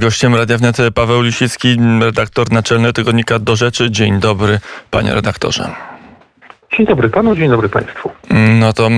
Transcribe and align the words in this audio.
Gościem 0.00 0.34
Radia 0.34 0.58
Wnet 0.58 0.76
Paweł 0.94 1.22
Lisicki, 1.22 1.76
redaktor 2.00 2.52
naczelny 2.52 2.92
tygodnika 2.92 3.38
Do 3.38 3.56
Rzeczy. 3.56 3.90
Dzień 3.90 4.20
dobry, 4.20 4.60
panie 4.90 5.14
redaktorze. 5.14 5.70
Dzień 6.76 6.86
dobry 6.86 7.08
panu, 7.08 7.36
dzień 7.36 7.48
dobry 7.48 7.68
państwu. 7.68 8.10
No 8.30 8.72
to 8.72 8.88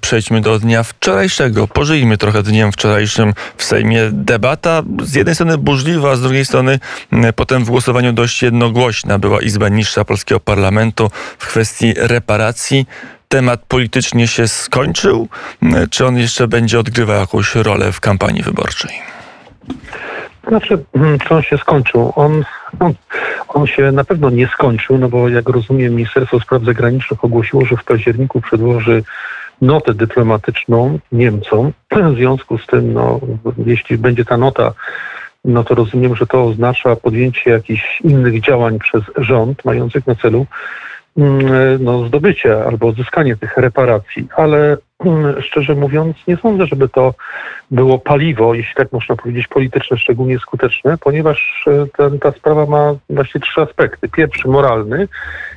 przejdźmy 0.00 0.40
do 0.40 0.58
dnia 0.58 0.82
wczorajszego. 0.82 1.68
Pożyjmy 1.68 2.18
trochę 2.18 2.42
dniem 2.42 2.72
wczorajszym 2.72 3.34
w 3.56 3.64
Sejmie. 3.64 4.00
Debata 4.12 4.82
z 5.02 5.14
jednej 5.14 5.34
strony 5.34 5.58
burzliwa, 5.58 6.10
a 6.10 6.16
z 6.16 6.22
drugiej 6.22 6.44
strony 6.44 6.78
potem 7.36 7.64
w 7.64 7.70
głosowaniu 7.70 8.12
dość 8.12 8.42
jednogłośna 8.42 9.18
była 9.18 9.40
Izba 9.40 9.68
Niższa 9.68 10.04
Polskiego 10.04 10.40
Parlamentu 10.40 11.10
w 11.38 11.46
kwestii 11.46 11.94
reparacji. 11.96 12.86
Temat 13.28 13.60
politycznie 13.68 14.28
się 14.28 14.48
skończył, 14.48 15.28
czy 15.90 16.06
on 16.06 16.16
jeszcze 16.16 16.48
będzie 16.48 16.78
odgrywał 16.78 17.20
jakąś 17.20 17.54
rolę 17.54 17.92
w 17.92 18.00
kampanii 18.00 18.42
wyborczej? 18.42 18.90
Znaczy, 20.46 20.84
hmm, 20.94 21.18
czy 21.18 21.34
on 21.34 21.42
się 21.42 21.58
skończył? 21.58 22.12
On, 22.16 22.44
on, 22.80 22.94
on, 23.48 23.66
się 23.66 23.92
na 23.92 24.04
pewno 24.04 24.30
nie 24.30 24.46
skończył, 24.46 24.98
no 24.98 25.08
bo 25.08 25.28
jak 25.28 25.48
rozumiem, 25.48 25.94
Ministerstwo 25.94 26.40
Spraw 26.40 26.64
Zagranicznych 26.64 27.24
ogłosiło, 27.24 27.64
że 27.64 27.76
w 27.76 27.84
październiku 27.84 28.40
przedłoży 28.40 29.02
notę 29.62 29.94
dyplomatyczną 29.94 30.98
Niemcom. 31.12 31.72
W 31.90 32.16
związku 32.16 32.58
z 32.58 32.66
tym, 32.66 32.92
no, 32.92 33.20
jeśli 33.66 33.98
będzie 33.98 34.24
ta 34.24 34.36
nota, 34.36 34.72
no 35.44 35.64
to 35.64 35.74
rozumiem, 35.74 36.16
że 36.16 36.26
to 36.26 36.44
oznacza 36.44 36.96
podjęcie 36.96 37.50
jakichś 37.50 38.00
innych 38.00 38.40
działań 38.40 38.78
przez 38.78 39.02
rząd 39.16 39.64
mających 39.64 40.06
na 40.06 40.14
celu 40.14 40.46
mm, 41.16 41.84
no, 41.84 42.06
zdobycie 42.06 42.64
albo 42.64 42.88
odzyskanie 42.88 43.36
tych 43.36 43.56
reparacji, 43.56 44.28
ale 44.36 44.76
szczerze 45.40 45.74
mówiąc, 45.74 46.16
nie 46.28 46.36
sądzę, 46.36 46.66
żeby 46.66 46.88
to 46.88 47.14
było 47.70 47.98
paliwo, 47.98 48.54
jeśli 48.54 48.74
tak 48.74 48.92
można 48.92 49.16
powiedzieć, 49.16 49.46
polityczne, 49.46 49.98
szczególnie 49.98 50.38
skuteczne, 50.38 50.98
ponieważ 50.98 51.64
e, 51.66 51.86
ten, 51.96 52.18
ta 52.18 52.32
sprawa 52.32 52.66
ma 52.66 52.94
właśnie 53.10 53.40
trzy 53.40 53.60
aspekty. 53.60 54.08
Pierwszy, 54.08 54.48
moralny, 54.48 55.08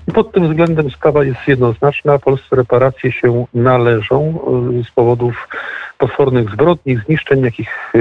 i 0.08 0.11
pod 0.11 0.31
tym 0.31 0.49
względem 0.49 0.91
sprawa 0.91 1.23
jest 1.23 1.47
jednoznaczna. 1.47 2.19
Polsce 2.19 2.55
reparacje 2.55 3.11
się 3.11 3.45
należą 3.53 4.39
e, 4.80 4.83
z 4.83 4.91
powodów 4.91 5.47
potwornych 5.97 6.49
zbrodni, 6.49 6.99
zniszczeń, 7.05 7.42
jakich 7.42 7.69
e, 7.95 7.99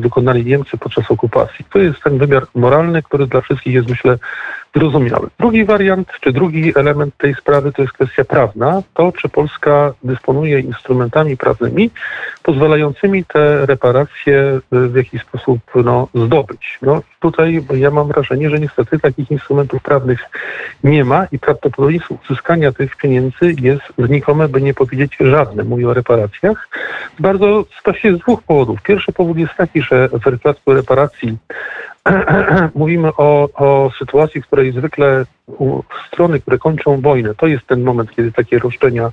dokonali 0.00 0.44
Niemcy 0.44 0.78
podczas 0.78 1.10
okupacji. 1.10 1.64
To 1.72 1.78
jest 1.78 2.02
ten 2.02 2.18
wymiar 2.18 2.46
moralny, 2.54 3.02
który 3.02 3.26
dla 3.26 3.40
wszystkich 3.40 3.74
jest, 3.74 3.88
myślę, 3.88 4.18
zrozumiały. 4.76 5.28
Drugi 5.38 5.64
wariant, 5.64 6.08
czy 6.20 6.32
drugi 6.32 6.72
element 6.76 7.16
tej 7.18 7.34
sprawy 7.34 7.72
to 7.72 7.82
jest 7.82 7.94
kwestia 7.94 8.24
prawna. 8.24 8.82
To, 8.94 9.12
czy 9.12 9.28
Polska 9.28 9.94
dysponuje 10.04 10.60
instrumentami 10.60 11.36
prawnymi 11.36 11.90
pozwalającymi 12.42 13.24
te 13.24 13.66
reparacje 13.66 14.60
w 14.72 14.96
jakiś 14.96 15.22
sposób 15.22 15.60
no, 15.84 16.08
zdobyć. 16.14 16.78
No, 16.82 17.02
tutaj 17.20 17.64
ja 17.74 17.90
mam 17.90 18.08
wrażenie, 18.08 18.50
że 18.50 18.60
niestety 18.60 18.98
takich 18.98 19.30
instrumentów 19.30 19.82
prawnych 19.82 20.20
nie 20.84 21.04
ma 21.04 21.26
i 21.32 21.38
prawdopodobieństwo 21.38 22.14
uzyskania 22.24 22.72
tych 22.72 22.96
pieniędzy 22.96 23.54
jest 23.60 23.82
znikome, 23.98 24.48
by 24.48 24.62
nie 24.62 24.74
powiedzieć 24.74 25.16
żadne. 25.20 25.64
Mówię 25.64 25.88
o 25.88 25.94
reparacjach. 25.94 26.68
Bardzo 27.18 27.64
właściwie 27.84 28.16
z 28.16 28.18
dwóch 28.18 28.42
powodów. 28.42 28.82
Pierwszy 28.82 29.12
powód 29.12 29.38
jest 29.38 29.54
taki, 29.54 29.82
że 29.82 30.08
w 30.08 30.24
wypadku 30.24 30.72
reparacji 30.72 31.38
mówimy 32.74 33.08
o, 33.08 33.48
o 33.54 33.90
sytuacji, 33.98 34.42
w 34.42 34.46
której 34.46 34.72
zwykle 34.72 35.24
strony, 36.08 36.40
które 36.40 36.58
kończą 36.58 37.00
wojnę, 37.00 37.34
to 37.34 37.46
jest 37.46 37.66
ten 37.66 37.82
moment, 37.82 38.10
kiedy 38.16 38.32
takie 38.32 38.58
roszczenia 38.58 39.12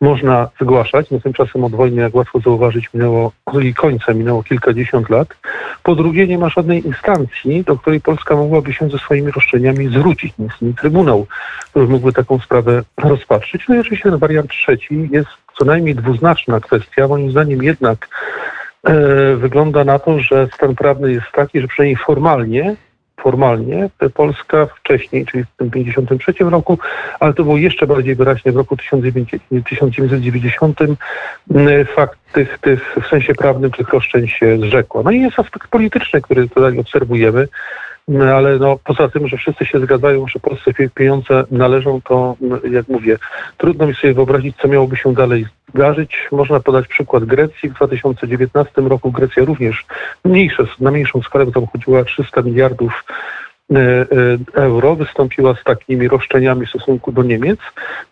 można 0.00 0.48
wygłaszać. 0.60 1.10
No 1.10 1.20
tymczasem 1.20 1.64
od 1.64 1.74
wojny, 1.74 2.02
jak 2.02 2.14
łatwo 2.14 2.40
zauważyć, 2.40 2.94
minęło 2.94 3.32
i 3.62 3.74
końca 3.74 4.14
minęło 4.14 4.42
kilkadziesiąt 4.42 5.10
lat. 5.10 5.28
Po 5.82 5.94
drugie, 5.94 6.26
nie 6.26 6.38
ma 6.38 6.48
żadnej 6.48 6.86
instancji, 6.86 7.64
do 7.64 7.76
której 7.76 8.00
Polska 8.00 8.36
mogłaby 8.36 8.72
się 8.72 8.88
ze 8.88 8.98
swoimi 8.98 9.30
roszczeniami 9.30 9.88
zwrócić. 9.88 10.38
Nie 10.38 10.46
istnieje 10.46 10.74
trybunał, 10.74 11.26
który 11.70 11.88
mógłby 11.88 12.12
taką 12.12 12.38
sprawę 12.38 12.82
rozpatrzyć. 12.96 13.68
No 13.68 13.74
i 13.74 13.78
oczywiście 13.78 14.10
ten 14.10 14.18
wariant 14.18 14.50
trzeci 14.50 15.08
jest 15.12 15.28
co 15.58 15.64
najmniej 15.64 15.94
dwuznaczna 15.94 16.60
kwestia. 16.60 17.08
Moim 17.08 17.30
zdaniem 17.30 17.62
jednak 17.62 18.08
wygląda 19.36 19.84
na 19.84 19.98
to, 19.98 20.18
że 20.18 20.48
stan 20.54 20.74
prawny 20.74 21.12
jest 21.12 21.26
taki, 21.32 21.60
że 21.60 21.68
przynajmniej 21.68 21.96
formalnie 21.96 22.76
formalnie 23.22 23.90
Polska 24.14 24.66
wcześniej, 24.66 25.26
czyli 25.26 25.44
w 25.44 25.56
tym 25.56 25.70
53 25.70 26.34
roku, 26.40 26.78
ale 27.20 27.34
to 27.34 27.42
było 27.42 27.56
jeszcze 27.56 27.86
bardziej 27.86 28.14
wyraźne 28.14 28.52
w 28.52 28.56
roku 28.56 28.76
1990, 28.76 30.78
fakt 31.96 32.18
tych, 32.32 32.58
tych 32.58 32.96
w 33.02 33.08
sensie 33.08 33.34
prawnym 33.34 33.70
tych 33.70 33.88
roszczeń 33.88 34.28
się 34.28 34.58
zrzekła. 34.58 35.02
No 35.02 35.10
i 35.10 35.20
jest 35.20 35.38
aspekt 35.38 35.68
polityczny, 35.68 36.20
który 36.20 36.48
tutaj 36.48 36.78
obserwujemy. 36.78 37.48
No, 38.10 38.24
ale 38.24 38.58
no, 38.58 38.78
poza 38.84 39.08
tym, 39.08 39.28
że 39.28 39.36
wszyscy 39.36 39.66
się 39.66 39.80
zgadzają, 39.80 40.26
że 40.28 40.40
Polsce 40.40 40.72
pieniądze 40.94 41.44
należą, 41.50 42.00
to 42.00 42.36
jak 42.70 42.88
mówię, 42.88 43.18
trudno 43.56 43.86
mi 43.86 43.94
sobie 43.94 44.14
wyobrazić, 44.14 44.56
co 44.56 44.68
miałoby 44.68 44.96
się 44.96 45.14
dalej 45.14 45.46
zdarzyć. 45.74 46.28
Można 46.32 46.60
podać 46.60 46.88
przykład 46.88 47.24
Grecji. 47.24 47.68
W 47.68 47.74
2019 47.74 48.82
roku 48.82 49.12
Grecja 49.12 49.44
również 49.44 49.86
mniejsze, 50.24 50.64
na 50.80 50.90
mniejszą 50.90 51.22
skalę, 51.22 51.46
bo 51.46 51.52
tam 51.52 51.66
chodziło 51.66 51.98
o 51.98 52.04
300 52.04 52.42
miliardów 52.42 53.04
euro 54.54 54.96
wystąpiła 54.96 55.54
z 55.54 55.64
takimi 55.64 56.08
roszczeniami 56.08 56.66
w 56.66 56.68
stosunku 56.68 57.12
do 57.12 57.22
Niemiec. 57.22 57.58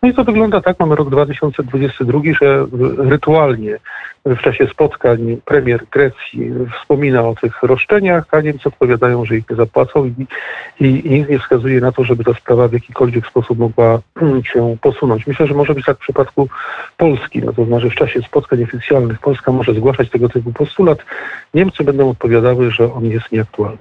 No 0.02 0.08
i 0.08 0.14
to 0.14 0.24
wygląda 0.24 0.60
tak, 0.60 0.80
mamy 0.80 0.96
rok 0.96 1.10
2022, 1.10 2.20
że 2.40 2.66
rytualnie 2.98 3.78
w 4.24 4.38
czasie 4.38 4.66
spotkań 4.66 5.40
premier 5.44 5.86
Grecji 5.90 6.50
wspomina 6.80 7.28
o 7.28 7.34
tych 7.34 7.62
roszczeniach, 7.62 8.24
a 8.30 8.40
Niemcy 8.40 8.68
odpowiadają, 8.68 9.24
że 9.24 9.36
ich 9.36 9.50
nie 9.50 9.56
zapłacą 9.56 10.04
i, 10.04 10.26
i, 10.84 11.06
i 11.06 11.10
nic 11.10 11.28
nie 11.28 11.38
wskazuje 11.38 11.80
na 11.80 11.92
to, 11.92 12.04
żeby 12.04 12.24
ta 12.24 12.34
sprawa 12.34 12.68
w 12.68 12.72
jakikolwiek 12.72 13.26
sposób 13.26 13.58
mogła 13.58 14.00
się 14.44 14.76
posunąć. 14.80 15.26
Myślę, 15.26 15.46
że 15.46 15.54
może 15.54 15.74
być 15.74 15.86
tak 15.86 15.96
w 15.96 16.00
przypadku 16.00 16.48
Polski, 16.96 17.42
no 17.42 17.52
to 17.52 17.64
znaczy 17.64 17.90
w 17.90 17.94
czasie 17.94 18.22
spotkań 18.22 18.62
oficjalnych 18.62 19.18
Polska 19.18 19.52
może 19.52 19.74
zgłaszać 19.74 20.10
tego 20.10 20.28
typu 20.28 20.52
postulat, 20.52 20.98
Niemcy 21.54 21.84
będą 21.84 22.10
odpowiadały, 22.10 22.70
że 22.70 22.92
on 22.92 23.04
jest 23.04 23.32
nieaktualny. 23.32 23.78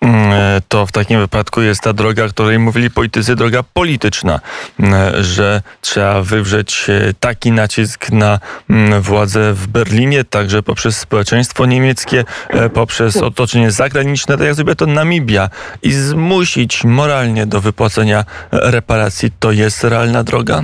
Mm, 0.00 0.32
e, 0.32 0.60
to 0.68 0.86
w 0.86 0.92
takim 0.92 1.20
wypadku 1.20 1.62
jest 1.62 1.82
ta 1.82 1.92
droga, 1.92 2.24
o 2.24 2.28
której 2.28 2.58
mówili 2.58 2.90
politycy, 2.90 3.36
droga 3.36 3.62
polityczna, 3.74 4.40
mm, 4.80 5.22
że 5.22 5.62
trzeba 5.80 6.22
wywrzeć 6.22 6.86
e, 6.88 7.14
taki 7.20 7.52
nacisk 7.52 8.12
na 8.12 8.38
mm, 8.70 9.00
władze 9.00 9.52
w 9.52 9.66
Berlinie, 9.66 10.24
także 10.24 10.62
poprzez 10.62 10.98
społeczeństwo 10.98 11.66
niemieckie, 11.66 12.24
e, 12.48 12.70
poprzez 12.70 13.16
otoczenie 13.16 13.70
zagraniczne, 13.70 14.38
tak 14.38 14.46
jak 14.46 14.56
sobie 14.56 14.76
to 14.76 14.86
Namibia 14.86 15.50
i 15.82 15.92
zmusić 15.92 16.84
moralnie 16.84 17.46
do 17.46 17.60
wypłacenia 17.60 18.24
reparacji. 18.50 19.30
To 19.40 19.52
jest 19.52 19.84
realna 19.84 20.24
droga? 20.24 20.62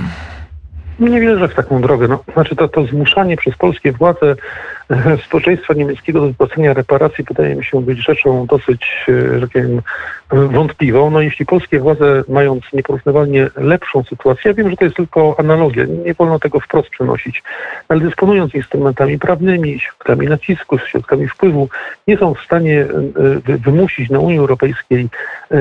Nie 0.99 1.21
wierzę 1.21 1.47
w 1.47 1.53
taką 1.53 1.81
drogę. 1.81 2.07
No, 2.07 2.23
znaczy 2.33 2.55
to, 2.55 2.67
to 2.67 2.85
zmuszanie 2.85 3.37
przez 3.37 3.57
polskie 3.57 3.91
władze 3.91 4.35
społeczeństwa 5.25 5.73
niemieckiego 5.73 6.21
do 6.21 6.27
wypłacenia 6.27 6.73
reparacji 6.73 7.23
wydaje 7.23 7.55
mi 7.55 7.65
się 7.65 7.81
być 7.81 8.05
rzeczą 8.05 8.45
dosyć, 8.45 9.05
e, 9.09 9.39
że 9.39 9.47
powiem, 9.47 9.81
wątpliwą. 10.31 11.09
No 11.09 11.21
jeśli 11.21 11.45
polskie 11.45 11.79
władze 11.79 12.23
mając 12.29 12.63
nieporównywalnie 12.73 13.49
lepszą 13.55 14.03
sytuację, 14.03 14.43
ja 14.45 14.53
wiem, 14.53 14.69
że 14.69 14.77
to 14.77 14.85
jest 14.85 14.97
tylko 14.97 15.35
analogia, 15.39 15.85
nie 16.05 16.13
wolno 16.13 16.39
tego 16.39 16.59
wprost 16.59 16.89
przenosić, 16.89 17.43
ale 17.87 17.99
dysponując 17.99 18.55
instrumentami 18.55 19.19
prawnymi, 19.19 19.79
środkami 19.79 20.27
nacisku, 20.27 20.77
środkami 20.77 21.27
wpływu, 21.27 21.69
nie 22.07 22.17
są 22.17 22.33
w 22.33 22.41
stanie 22.41 22.81
e, 22.81 23.57
wymusić 23.57 24.09
na 24.09 24.19
Unii 24.19 24.39
Europejskiej 24.39 25.09
e, 25.51 25.57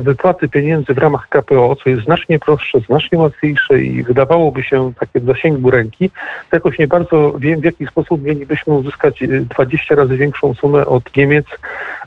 wypłaty 0.00 0.48
pieniędzy 0.48 0.94
w 0.94 0.98
ramach 0.98 1.28
KPO, 1.28 1.76
co 1.76 1.90
jest 1.90 2.04
znacznie 2.04 2.38
prostsze, 2.38 2.80
znacznie 2.80 3.18
łatwiejsze 3.18 3.80
i 3.80 4.02
wydawałoby 4.02 4.62
się 4.62 4.92
takie 5.00 5.20
w 5.20 5.26
zasięgu 5.26 5.70
ręki, 5.70 6.10
to 6.50 6.56
jakoś 6.56 6.78
nie 6.78 6.88
bardzo 6.88 7.34
wiem, 7.38 7.60
w 7.60 7.64
jaki 7.64 7.86
sposób 7.86 8.22
mielibyśmy 8.22 8.59
mogliśmy 8.66 8.88
uzyskać 8.88 9.22
20 9.50 9.94
y, 9.94 9.96
razy 9.96 10.16
większą 10.16 10.54
sumę 10.54 10.86
od 10.86 11.16
Niemiec 11.16 11.46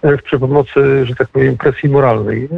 e, 0.02 0.18
przy 0.18 0.40
pomocy, 0.40 1.06
że 1.06 1.16
tak 1.16 1.28
powiem, 1.28 1.58
presji 1.58 1.90
moralnej. 1.90 2.50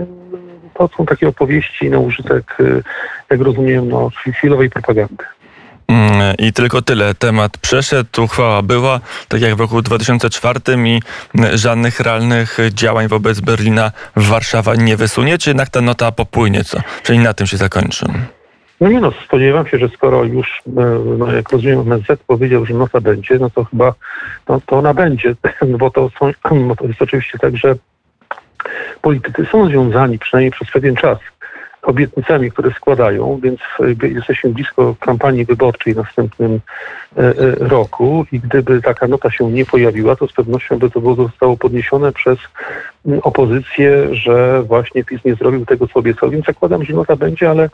To 0.74 0.89
są 0.97 1.06
takie 1.06 1.27
opowieści 1.27 1.89
na 1.89 2.00
użytek, 2.00 2.57
y, 2.59 2.83
jak 3.30 3.42
rozumiem, 3.42 3.89
no, 3.89 4.09
chwilowej 4.39 4.69
propagandy. 4.69 5.24
Mm, 5.88 6.36
I 6.38 6.53
tylko 6.53 6.81
tyle. 6.81 7.13
Temat 7.13 7.57
przeszedł, 7.57 8.24
uchwała 8.24 8.62
była, 8.62 9.00
tak 9.27 9.42
jak 9.42 9.56
w 9.56 9.59
roku 9.59 9.81
2004 9.81 10.59
i 10.86 11.00
żadnych 11.53 12.00
realnych 12.00 12.57
działań 12.71 13.07
wobec 13.07 13.39
Berlina 13.39 13.91
Warszawa 14.15 14.75
nie 14.75 14.98
wysunie, 14.98 15.38
czy 15.38 15.50
jednak 15.50 15.69
ta 15.69 15.81
nota 15.81 16.12
popłynie, 16.12 16.63
co? 16.63 16.80
Czyli 17.03 17.19
na 17.19 17.33
tym 17.33 17.48
się 17.48 17.57
zakończy. 17.57 18.06
No 18.81 18.89
nie 18.89 19.00
no, 19.00 19.12
spodziewam 19.12 19.68
się, 19.68 19.77
że 19.77 19.89
skoro 19.89 20.24
już, 20.24 20.62
e, 20.68 21.00
no 21.18 21.31
jak 21.31 21.50
rozumiem, 21.50 21.80
MSZ 21.80 22.19
powiedział, 22.27 22.66
że 22.66 22.74
nota 22.74 23.01
będzie, 23.01 23.39
no 23.39 23.50
to 23.50 23.63
chyba 23.63 23.94
no, 24.50 24.62
to 24.66 24.77
ona 24.77 24.94
będzie, 24.94 25.36
bo 25.80 25.92
to, 25.92 26.10
są, 26.10 26.31
bo 26.68 26.75
to 26.75 26.86
jest 26.86 27.01
oczywiście 27.01 27.39
tak, 27.39 27.57
że 27.57 27.75
politycy 29.01 29.45
są 29.51 29.68
związani 29.68 30.19
przynajmniej 30.19 30.51
przez 30.51 30.72
pewien 30.72 30.95
czas 30.95 31.18
obietnicami, 31.81 32.51
które 32.51 32.72
składają, 32.72 33.39
więc 33.44 33.60
jesteśmy 34.04 34.50
blisko 34.50 34.95
kampanii 35.00 35.45
wyborczej 35.45 35.94
w 35.94 35.98
następnym 35.98 36.60
roku 37.60 38.25
i 38.31 38.39
gdyby 38.39 38.81
taka 38.81 39.07
nota 39.07 39.31
się 39.31 39.51
nie 39.51 39.66
pojawiła, 39.66 40.16
to 40.16 40.27
z 40.27 40.33
pewnością 40.33 40.80
by 40.80 40.89
to 40.89 41.16
zostało 41.16 41.57
podniesione 41.57 42.12
przez 42.12 42.39
opozycję, 43.22 44.16
że 44.16 44.63
właśnie 44.63 45.04
PiS 45.04 45.25
nie 45.25 45.36
zrobił 45.36 45.66
tego, 45.66 45.88
co 45.88 46.00
obiecał. 46.00 46.30
Więc 46.30 46.46
zakładam, 46.46 46.84
że 46.84 46.94
nota 46.94 47.16
będzie, 47.16 47.50
ale 47.50 47.69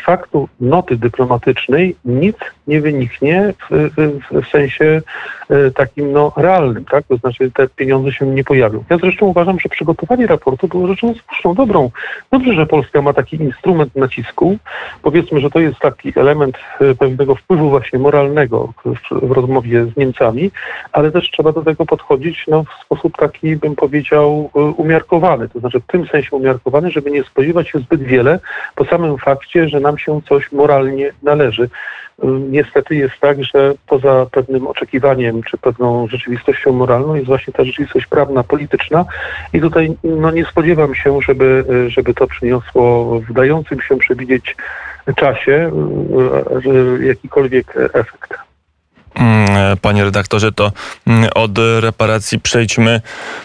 z 0.00 0.04
faktu 0.04 0.48
noty 0.60 0.96
dyplomatycznej 0.96 1.96
nic 2.04 2.36
nie 2.66 2.80
wyniknie 2.80 3.54
w, 3.70 3.90
w, 3.96 4.42
w 4.44 4.48
sensie 4.48 5.02
e, 5.50 5.70
takim 5.70 6.12
no, 6.12 6.32
realnym, 6.36 6.84
tak? 6.84 7.04
To 7.08 7.16
znaczy 7.16 7.50
te 7.50 7.68
pieniądze 7.68 8.12
się 8.12 8.26
nie 8.26 8.44
pojawią. 8.44 8.84
Ja 8.90 8.98
zresztą 8.98 9.26
uważam, 9.26 9.60
że 9.60 9.68
przygotowanie 9.68 10.26
raportu 10.26 10.68
było 10.68 10.86
rzeczą 10.86 11.14
słuszną, 11.14 11.54
dobrą. 11.54 11.90
Dobrze, 12.30 12.54
że 12.54 12.66
Polska 12.66 13.02
ma 13.02 13.12
taki 13.12 13.36
instrument 13.36 13.96
nacisku. 13.96 14.56
Powiedzmy, 15.02 15.40
że 15.40 15.50
to 15.50 15.60
jest 15.60 15.78
taki 15.78 16.12
element 16.16 16.58
e, 16.80 16.94
pewnego 16.94 17.34
wpływu 17.34 17.70
właśnie 17.70 17.98
moralnego 17.98 18.72
w, 18.84 19.26
w 19.28 19.30
rozmowie 19.30 19.84
z 19.84 19.96
Niemcami, 19.96 20.50
ale 20.92 21.10
też 21.10 21.30
trzeba 21.30 21.52
do 21.52 21.62
tego 21.62 21.86
podchodzić 21.86 22.44
no, 22.48 22.64
w 22.64 22.84
sposób 22.84 23.16
taki, 23.16 23.56
bym 23.56 23.76
powiedział, 23.76 24.50
e, 24.56 24.73
umiarkowany. 24.76 25.48
To 25.48 25.60
znaczy 25.60 25.80
w 25.80 25.86
tym 25.86 26.06
sensie 26.06 26.36
umiarkowany, 26.36 26.90
żeby 26.90 27.10
nie 27.10 27.24
spodziewać 27.24 27.68
się 27.68 27.78
zbyt 27.78 28.02
wiele 28.02 28.38
po 28.74 28.84
samym 28.84 29.18
fakcie, 29.18 29.68
że 29.68 29.80
nam 29.80 29.98
się 29.98 30.20
coś 30.28 30.52
moralnie 30.52 31.12
należy. 31.22 31.68
Niestety 32.50 32.94
jest 32.94 33.14
tak, 33.20 33.44
że 33.44 33.74
poza 33.86 34.26
pewnym 34.30 34.66
oczekiwaniem 34.66 35.42
czy 35.42 35.58
pewną 35.58 36.08
rzeczywistością 36.08 36.72
moralną 36.72 37.14
jest 37.14 37.26
właśnie 37.26 37.52
ta 37.52 37.64
rzeczywistość 37.64 38.06
prawna, 38.06 38.44
polityczna 38.44 39.04
i 39.52 39.60
tutaj 39.60 39.96
no, 40.04 40.30
nie 40.30 40.44
spodziewam 40.44 40.94
się, 40.94 41.18
żeby, 41.22 41.64
żeby 41.88 42.14
to 42.14 42.26
przyniosło 42.26 43.04
w 43.20 43.32
dającym 43.32 43.80
się 43.80 43.96
przewidzieć 43.96 44.56
czasie 45.16 45.70
jakikolwiek 47.00 47.74
efekt. 47.76 48.43
Mm, 49.14 49.76
panie 49.76 50.04
redaktorze, 50.04 50.52
to 50.52 50.72
mm, 51.06 51.30
od 51.34 51.58
reparacji 51.80 52.40
przejdźmy, 52.40 53.00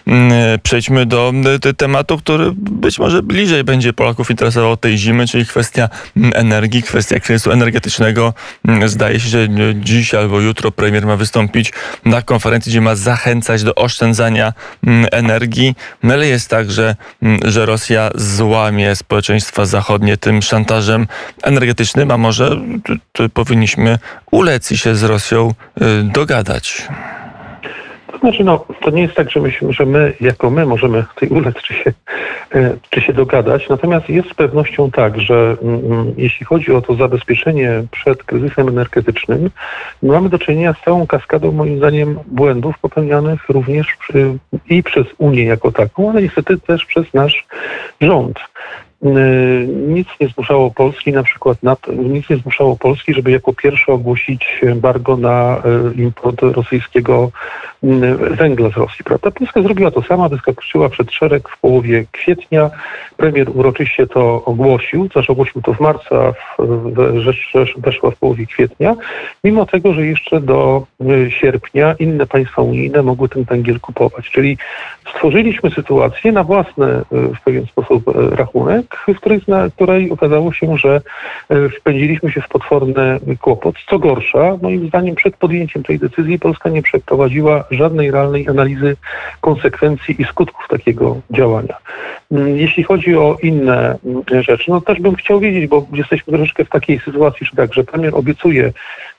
mm, 0.08 0.32
przejdźmy 0.64 1.06
do 1.06 1.34
tematu, 1.78 2.18
który 2.18 2.52
być 2.56 3.00
może 3.00 3.24
bliżej 3.24 3.64
będzie 3.64 3.94
Polaków 3.94 4.32
interesował 4.32 4.78
tej 4.78 4.98
zimy, 4.98 5.28
czyli 5.28 5.46
kwestia 5.46 5.90
energii, 6.34 6.84
kwestia 6.84 7.20
kryzysu 7.20 7.52
energetycznego. 7.52 8.34
Zdaje 8.86 9.20
się, 9.20 9.30
że 9.30 9.48
dziś 9.76 10.14
albo 10.14 10.40
jutro 10.40 10.72
premier 10.72 11.06
ma 11.06 11.16
wystąpić 11.16 11.74
na 12.06 12.22
konferencji, 12.22 12.70
gdzie 12.70 12.82
ma 12.82 12.96
zachęcać 12.96 13.64
do 13.64 13.76
oszczędzania 13.76 14.54
energii. 15.12 15.76
No 16.04 16.14
ale 16.14 16.28
jest 16.28 16.50
tak, 16.50 16.72
że, 16.72 16.96
że 17.46 17.66
Rosja 17.66 18.10
złamie 18.16 18.96
społeczeństwa 18.96 19.66
zachodnie 19.66 20.18
tym 20.18 20.42
szantażem 20.42 21.08
energetycznym, 21.44 22.12
a 22.12 22.18
może 22.18 22.62
powinniśmy 23.34 24.00
ulec 24.32 24.72
i 24.72 24.78
się 24.78 24.96
z 24.96 25.04
Rosją 25.04 25.54
dogadać. 26.04 26.88
To 28.12 28.18
znaczy, 28.18 28.44
no, 28.44 28.66
to 28.82 28.90
nie 28.90 29.02
jest 29.02 29.14
tak, 29.14 29.32
że 29.32 29.42
że 29.70 29.86
my 29.86 30.14
jako 30.22 30.50
my 30.50 30.66
możemy 30.66 31.06
tej 31.16 31.30
ulec 31.30 31.56
czy 31.56 31.74
się, 31.74 31.94
y, 32.56 32.78
czy 32.90 33.02
się 33.02 33.14
dogadać. 33.14 33.70
Natomiast 33.70 34.10
jest 34.10 34.30
z 34.30 34.34
pewnością 34.34 34.92
tak, 34.92 35.22
że 35.22 35.58
mm, 35.62 35.86
mm, 35.86 36.14
jeśli 36.18 36.46
chodzi 36.46 36.72
o 36.72 36.82
to 36.82 36.96
zabezpieczenie 36.96 37.84
przed 37.92 38.24
kryzysem 38.24 38.68
energetycznym, 38.68 39.50
mamy 40.04 40.30
do 40.30 40.40
czynienia 40.40 40.74
z 40.74 40.86
całą 40.86 41.08
kaskadą, 41.08 41.52
moim 41.52 41.78
zdaniem, 41.78 42.20
błędów 42.26 42.80
popełnianych 42.80 43.50
również 43.50 43.88
przy, 44.00 44.38
i 44.70 44.84
przez 44.84 45.08
Unię 45.18 45.44
jako 45.44 45.72
taką, 45.72 46.10
ale 46.10 46.22
niestety 46.22 46.58
też 46.58 46.86
przez 46.86 47.14
nasz 47.14 47.46
rząd. 48.02 48.40
Y, 49.06 49.68
nic 49.68 50.08
nie 50.22 50.28
zmuszało 50.28 50.72
Polski, 50.72 51.12
na 51.12 51.24
przykład 51.24 51.64
na 51.64 51.76
nic 51.98 52.30
nie 52.30 52.38
zmuszało 52.38 52.78
Polski, 52.78 53.14
żeby 53.14 53.32
jako 53.32 53.54
pierwsze 53.54 53.94
ogłosić 53.94 54.60
embargo 54.64 55.18
na 55.18 55.62
y, 55.96 56.02
import 56.02 56.42
rosyjskiego 56.42 57.32
y, 57.84 57.88
węgla 58.18 58.70
z 58.70 58.78
Rosji. 58.78 59.06
Prawda? 59.06 59.32
Polska 59.32 59.62
zrobiła 59.62 59.92
to 59.92 60.02
sama, 60.02 60.30
wyskoczyła 60.30 60.90
przed 60.90 61.12
szereg 61.12 61.50
w 61.50 61.60
połowie 61.60 62.06
kwietnia. 62.12 62.70
Premier 63.18 63.50
uroczyście 63.54 64.08
to 64.08 64.46
ogłosił, 64.46 65.08
znaczy 65.08 65.32
ogłosił 65.32 65.62
to 65.62 65.74
w 65.74 65.80
marcu, 65.80 66.16
a 66.16 66.34
rzecz 67.16 67.54
weszła 67.78 68.12
w 68.12 68.16
połowie 68.16 68.46
kwietnia, 68.46 68.96
mimo 69.44 69.66
tego, 69.66 69.94
że 69.94 70.06
jeszcze 70.06 70.42
do 70.42 70.86
sierpnia 71.30 71.96
inne 72.00 72.26
państwa 72.28 72.62
unijne 72.62 73.02
mogły 73.02 73.30
ten 73.30 73.44
węgiel 73.44 73.80
kupować. 73.80 74.30
Czyli 74.32 74.58
stworzyliśmy 75.16 75.72
sytuację 75.72 76.32
na 76.32 76.44
własny 76.44 77.02
w 77.12 77.42
pewien 77.44 77.66
sposób 77.66 78.04
rachunek, 78.32 78.89
w 79.08 79.18
której, 79.18 79.40
w 79.40 79.74
której 79.76 80.12
okazało 80.12 80.54
się, 80.54 80.78
że 80.78 81.02
e, 81.50 81.70
wpędziliśmy 81.70 82.32
się 82.32 82.42
w 82.42 82.48
potworny 82.48 83.20
kłopot. 83.42 83.76
Co 83.90 84.00
gorsza, 84.00 84.58
moim 84.62 84.88
zdaniem 84.88 85.16
przed 85.16 85.38
podjęciem 85.38 85.84
tej 85.84 86.00
decyzji 86.00 86.40
Polska 86.40 86.70
nie 86.70 86.82
przeprowadziła 86.82 87.64
żadnej 87.72 88.12
realnej 88.12 88.48
analizy 88.48 88.98
konsekwencji 89.42 90.22
i 90.22 90.26
skutków 90.26 90.68
takiego 90.70 91.18
działania. 91.32 91.78
Jeśli 92.32 92.84
chodzi 92.84 93.16
o 93.16 93.38
inne 93.44 93.98
rzeczy, 94.42 94.72
no 94.72 94.82
też 94.82 95.00
bym 95.00 95.16
chciał 95.16 95.40
wiedzieć, 95.40 95.68
bo 95.68 95.86
jesteśmy 95.94 96.34
troszeczkę 96.34 96.66
w 96.66 96.70
takiej 96.70 97.00
sytuacji, 97.00 97.46
że 97.46 97.56
tak, 97.56 97.74
że 97.74 97.84
premier 97.84 98.16
obiecuje, 98.16 98.72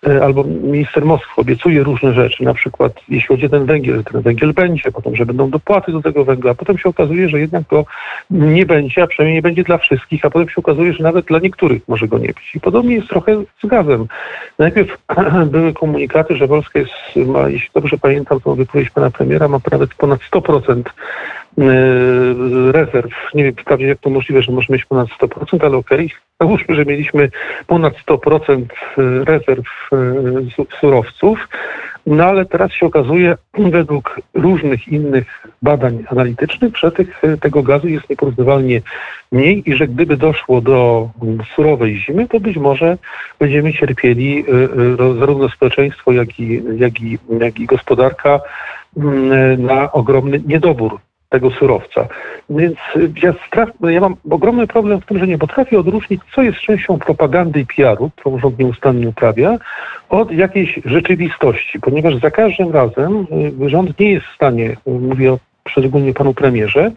e, 0.06 0.24
albo 0.24 0.44
minister 0.44 1.04
Moskwy 1.04 1.40
obiecuje 1.40 1.82
różne 1.82 2.12
rzeczy, 2.12 2.44
na 2.44 2.54
przykład 2.54 2.92
jeśli 3.08 3.28
chodzi 3.28 3.46
o 3.46 3.48
ten 3.48 3.66
węgiel, 3.66 3.96
że 3.96 4.04
ten 4.04 4.20
węgiel 4.20 4.52
będzie, 4.52 4.92
potem, 4.92 5.16
że 5.16 5.26
będą 5.26 5.50
dopłaty 5.50 5.92
do 5.92 6.02
tego 6.02 6.24
węgla, 6.24 6.50
a 6.50 6.54
potem 6.54 6.78
się 6.78 6.88
okazuje, 6.88 7.28
że 7.28 7.40
jednak 7.40 7.66
go 7.66 7.84
nie 8.30 8.66
będzie, 8.66 9.02
a 9.02 9.06
przynajmniej 9.06 9.34
nie 9.34 9.42
będzie 9.42 9.64
dla 9.64 9.78
wszystkich, 9.78 10.24
a 10.24 10.30
potem 10.30 10.48
się 10.48 10.56
okazuje, 10.56 10.92
że 10.92 11.02
nawet 11.02 11.26
dla 11.26 11.38
niektórych 11.38 11.88
może 11.88 12.08
go 12.08 12.18
nie 12.18 12.28
być. 12.28 12.54
I 12.54 12.60
podobnie 12.60 12.94
jest 12.94 13.08
trochę 13.08 13.42
z 13.64 13.66
gazem. 13.66 14.06
Najpierw 14.58 14.98
były 15.52 15.72
komunikaty, 15.72 16.36
że 16.36 16.48
Polska 16.48 16.78
jest, 16.78 16.92
ma, 17.16 17.48
jeśli 17.48 17.70
dobrze 17.74 17.98
pamiętam 17.98 18.40
tą 18.40 18.54
wypowiedź 18.54 18.90
pana 18.90 19.10
premiera, 19.10 19.48
ma 19.48 19.58
nawet 19.70 19.94
ponad 19.94 20.20
100% 20.32 20.82
e, 20.82 20.82
rezerw. 22.72 23.12
Nie 23.34 23.44
wiem 23.44 23.54
prawie 23.54 23.88
jak 23.88 23.98
to 23.98 24.10
możliwe, 24.10 24.42
że 24.42 24.52
możemy 24.52 24.76
mieć 24.76 24.84
ponad 24.84 25.08
100%, 25.08 25.66
ale 25.66 25.76
okej. 25.76 26.06
Okay. 26.06 26.18
Załóżmy, 26.40 26.74
że 26.74 26.84
mieliśmy 26.84 27.30
ponad 27.66 27.94
100% 28.06 28.64
e, 28.64 29.24
rezerw 29.24 29.66
e, 29.92 30.66
surowców. 30.80 31.48
No 32.06 32.24
ale 32.24 32.46
teraz 32.46 32.72
się 32.72 32.86
okazuje, 32.86 33.36
według 33.78 34.20
różnych 34.34 34.88
innych 34.88 35.46
badań 35.62 36.04
analitycznych, 36.10 36.76
że 36.76 36.92
tych, 36.92 37.22
tego 37.40 37.62
gazu 37.62 37.88
jest 37.88 38.10
nieporównywalnie 38.10 38.80
mniej 39.32 39.70
i 39.70 39.74
że 39.74 39.88
gdyby 39.88 40.16
doszło 40.16 40.60
do 40.60 41.10
surowej 41.54 41.96
zimy, 41.96 42.28
to 42.28 42.40
być 42.40 42.56
może 42.56 42.98
będziemy 43.38 43.72
cierpieli 43.72 44.44
y, 44.48 44.52
y, 45.12 45.18
zarówno 45.18 45.48
społeczeństwo, 45.48 46.12
jak 46.12 46.40
i, 46.40 46.62
jak 46.76 47.00
i, 47.00 47.18
jak 47.40 47.60
i 47.60 47.66
gospodarka 47.66 48.40
mm, 48.96 49.62
na 49.62 49.92
ogromny 49.92 50.42
niedobór 50.46 50.98
tego 51.30 51.50
surowca. 51.50 52.08
Więc 52.50 52.76
ja, 53.22 53.34
strach, 53.46 53.68
ja 53.80 54.00
mam 54.00 54.16
ogromny 54.30 54.66
problem 54.66 55.00
w 55.00 55.06
tym, 55.06 55.18
że 55.18 55.26
nie 55.26 55.38
potrafię 55.38 55.78
odróżnić, 55.78 56.20
co 56.34 56.42
jest 56.42 56.58
częścią 56.58 56.98
propagandy 56.98 57.60
i 57.60 57.66
PR-u, 57.66 58.10
którą 58.10 58.38
rząd 58.38 58.58
nieustannie 58.58 59.08
uprawia, 59.08 59.58
od 60.08 60.32
jakiejś 60.32 60.80
rzeczywistości, 60.84 61.80
ponieważ 61.80 62.16
za 62.16 62.30
każdym 62.30 62.72
razem 62.72 63.26
y, 63.62 63.68
rząd 63.68 64.00
nie 64.00 64.12
jest 64.12 64.26
w 64.26 64.34
stanie, 64.34 64.76
mówię 64.86 65.32
o 65.32 65.38
szczególnie 65.68 66.14
panu 66.14 66.34
premierze, 66.34 66.92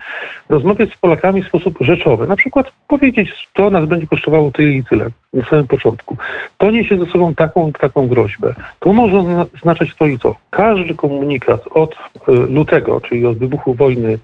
rozmawiać 0.50 0.94
z 0.94 0.98
Polakami 0.98 1.44
w 1.44 1.48
sposób 1.48 1.78
rzeczowy. 1.82 2.28
Na 2.28 2.36
przykład 2.36 2.72
powiedzieć, 2.88 3.50
to 3.54 3.70
nas 3.70 3.86
będzie 3.86 4.08
kosztowało 4.08 4.52
tyle 4.52 4.72
i 4.72 4.84
tyle 4.84 5.10
na 5.34 5.46
samym 5.46 5.68
początku. 5.68 6.18
To 6.58 6.72
niesie 6.72 6.98
ze 6.98 7.06
sobą 7.06 7.36
taką 7.36 7.72
taką 7.72 8.08
groźbę. 8.08 8.54
To 8.80 8.94
może 8.94 9.46
oznaczać 9.56 9.96
to 9.96 10.06
i 10.06 10.20
to. 10.20 10.36
Każdy 10.50 10.96
komunikat 10.96 11.62
od 11.72 11.94
y, 11.94 12.32
lutego, 12.32 13.02
czyli 13.02 13.26
od 13.26 13.38
wybuchu 13.38 13.74
wojny 13.74 14.20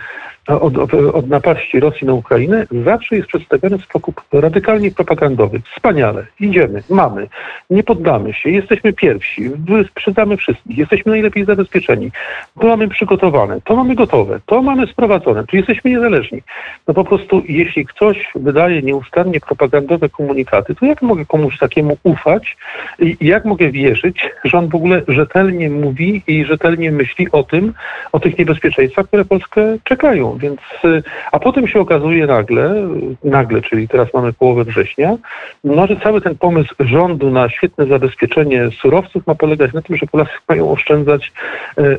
od, 0.49 0.77
od, 0.77 1.29
napaści 1.29 1.79
Rosji 1.79 2.07
na 2.07 2.13
Ukrainę 2.13 2.67
zawsze 2.85 3.15
jest 3.15 3.27
przedstawiony 3.27 3.77
w 3.77 3.83
sposób 3.83 4.21
radykalnie 4.31 4.91
propagandowy. 4.91 5.61
Wspaniale, 5.75 6.25
idziemy, 6.39 6.83
mamy, 6.89 7.27
nie 7.69 7.83
poddamy 7.83 8.33
się, 8.33 8.49
jesteśmy 8.49 8.93
pierwsi, 8.93 9.51
sprzedamy 9.91 10.37
wszystkich, 10.37 10.77
jesteśmy 10.77 11.11
najlepiej 11.11 11.45
zabezpieczeni, 11.45 12.11
to 12.59 12.67
mamy 12.67 12.87
przygotowane, 12.87 13.61
to 13.61 13.75
mamy 13.75 13.95
gotowe, 13.95 14.39
to 14.45 14.61
mamy 14.61 14.87
sprowadzone, 14.87 15.43
tu 15.43 15.57
jesteśmy 15.57 15.91
niezależni. 15.91 16.41
No 16.87 16.93
po 16.93 17.03
prostu 17.03 17.43
jeśli 17.47 17.85
ktoś 17.85 18.31
wydaje 18.35 18.81
nieustannie 18.81 19.39
propagandowe 19.39 20.09
komunikaty, 20.09 20.75
to 20.75 20.85
jak 20.85 20.98
jak 20.99 21.09
mogę 21.09 21.25
komuś 21.25 21.57
takiemu 21.57 21.97
ufać 22.03 22.57
i 22.99 23.17
jak 23.21 23.45
mogę 23.45 23.71
wierzyć, 23.71 24.29
że 24.43 24.57
on 24.57 24.67
w 24.67 24.75
ogóle 24.75 25.01
rzetelnie 25.07 25.69
mówi 25.69 26.23
i 26.27 26.45
rzetelnie 26.45 26.91
myśli 26.91 27.31
o 27.31 27.43
tym, 27.43 27.73
o 28.11 28.19
tych 28.19 28.37
niebezpieczeństwach, 28.37 29.07
które 29.07 29.25
Polskę 29.25 29.61
czekają. 29.83 30.37
Więc, 30.37 30.59
y, 30.85 31.03
a 31.31 31.39
potem 31.39 31.67
się 31.67 31.79
okazuje 31.79 32.27
nagle, 32.27 32.75
nagle, 33.23 33.61
czyli 33.61 33.87
teraz 33.87 34.13
mamy 34.13 34.33
połowę 34.33 34.63
września, 34.63 35.17
no, 35.63 35.87
że 35.87 35.95
cały 35.95 36.21
ten 36.21 36.35
pomysł 36.37 36.75
rządu 36.79 37.31
na 37.31 37.49
świetne 37.49 37.85
zabezpieczenie 37.85 38.69
surowców 38.81 39.27
ma 39.27 39.35
polegać 39.35 39.73
na 39.73 39.81
tym, 39.81 39.97
że 39.97 40.05
Polacy 40.05 40.31
mają 40.49 40.71
oszczędzać 40.71 41.31
e, 41.77 41.81
e, 41.81 41.97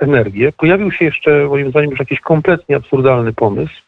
energię. 0.00 0.52
Pojawił 0.58 0.92
się 0.92 1.04
jeszcze, 1.04 1.44
moim 1.44 1.70
zdaniem, 1.70 1.90
już 1.90 1.98
jakiś 1.98 2.20
kompletnie 2.20 2.76
absurdalny 2.76 3.32
pomysł, 3.32 3.82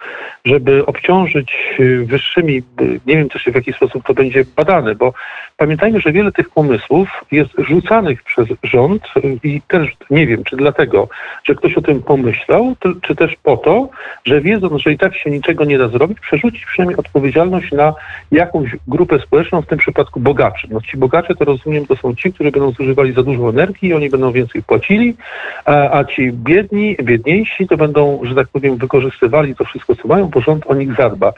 żeby 0.44 0.86
obciążyć 0.86 1.52
y, 1.80 2.04
wyższymi, 2.04 2.62
y, 2.80 3.00
nie 3.06 3.16
wiem 3.16 3.28
też 3.28 3.44
w 3.44 3.54
jaki 3.54 3.72
sposób 3.72 4.04
to 4.06 4.14
będzie 4.14 4.44
badane, 4.56 4.94
bo 4.94 5.12
pamiętajmy, 5.56 6.00
że 6.00 6.12
wiele 6.12 6.32
tych 6.32 6.50
pomysłów 6.50 7.24
jest 7.32 7.50
rzucanych 7.58 8.22
przez 8.22 8.48
rząd 8.62 9.02
i 9.44 9.62
też 9.68 9.96
nie 10.10 10.26
wiem, 10.26 10.44
czy 10.44 10.56
dlatego, 10.56 11.08
że 11.44 11.54
ktoś 11.54 11.74
o 11.74 11.82
tym 11.82 12.02
pomyślał, 12.02 12.76
czy 13.02 13.16
też 13.16 13.36
po 13.42 13.56
to, 13.56 13.88
że 14.24 14.40
wiedząc, 14.40 14.82
że 14.82 14.92
i 14.92 14.98
tak 14.98 15.16
się 15.16 15.30
niczego 15.30 15.64
nie 15.64 15.78
da 15.78 15.88
zrobić, 15.88 16.20
przerzucić 16.20 16.66
przynajmniej 16.66 16.98
odpowiedzialność 16.98 17.72
na 17.72 17.94
jakąś 18.30 18.70
grupę 18.88 19.18
społeczną, 19.18 19.62
w 19.62 19.66
tym 19.66 19.78
przypadku 19.78 20.20
bogaczy. 20.20 20.68
No 20.70 20.80
ci 20.80 20.96
bogacze 20.96 21.34
to 21.34 21.44
rozumiem, 21.44 21.86
to 21.86 21.96
są 21.96 22.14
ci, 22.14 22.32
którzy 22.32 22.50
będą 22.50 22.70
zużywali 22.70 23.12
za 23.12 23.22
dużo 23.22 23.50
energii, 23.50 23.94
oni 23.94 24.10
będą 24.10 24.32
więcej 24.32 24.62
płacili, 24.62 25.16
a, 25.64 25.98
a 25.98 26.04
ci 26.04 26.32
biedni, 26.32 26.96
biedniejsi 27.02 27.66
to 27.66 27.76
będą, 27.76 28.20
że 28.22 28.34
tak 28.34 28.48
powiem, 28.48 28.76
wykorzystywali 28.76 29.54
to 29.54 29.64
wszystko, 29.64 29.96
co 29.96 30.08
mają, 30.08 30.28
bo 30.28 30.40
rząd 30.40 30.66
o 30.66 30.74
nich 30.74 30.96
zadba. 30.96 31.32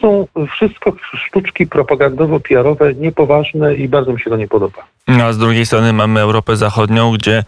Są 0.00 0.26
wszystko 0.54 0.92
sztuczki 1.26 1.66
propagandowo-PR-owe, 1.66 2.94
niepoważne 2.94 3.74
i 3.74 3.88
bardzo 3.88 4.12
mi 4.12 4.20
się 4.20 4.30
to 4.30 4.36
nie 4.36 4.48
podoba. 4.48 4.86
No, 5.08 5.24
a 5.24 5.32
z 5.32 5.38
drugiej 5.38 5.66
strony 5.66 5.92
mamy 5.92 6.20
Europę 6.20 6.56
Zachodnią, 6.56 7.12
gdzie 7.12 7.44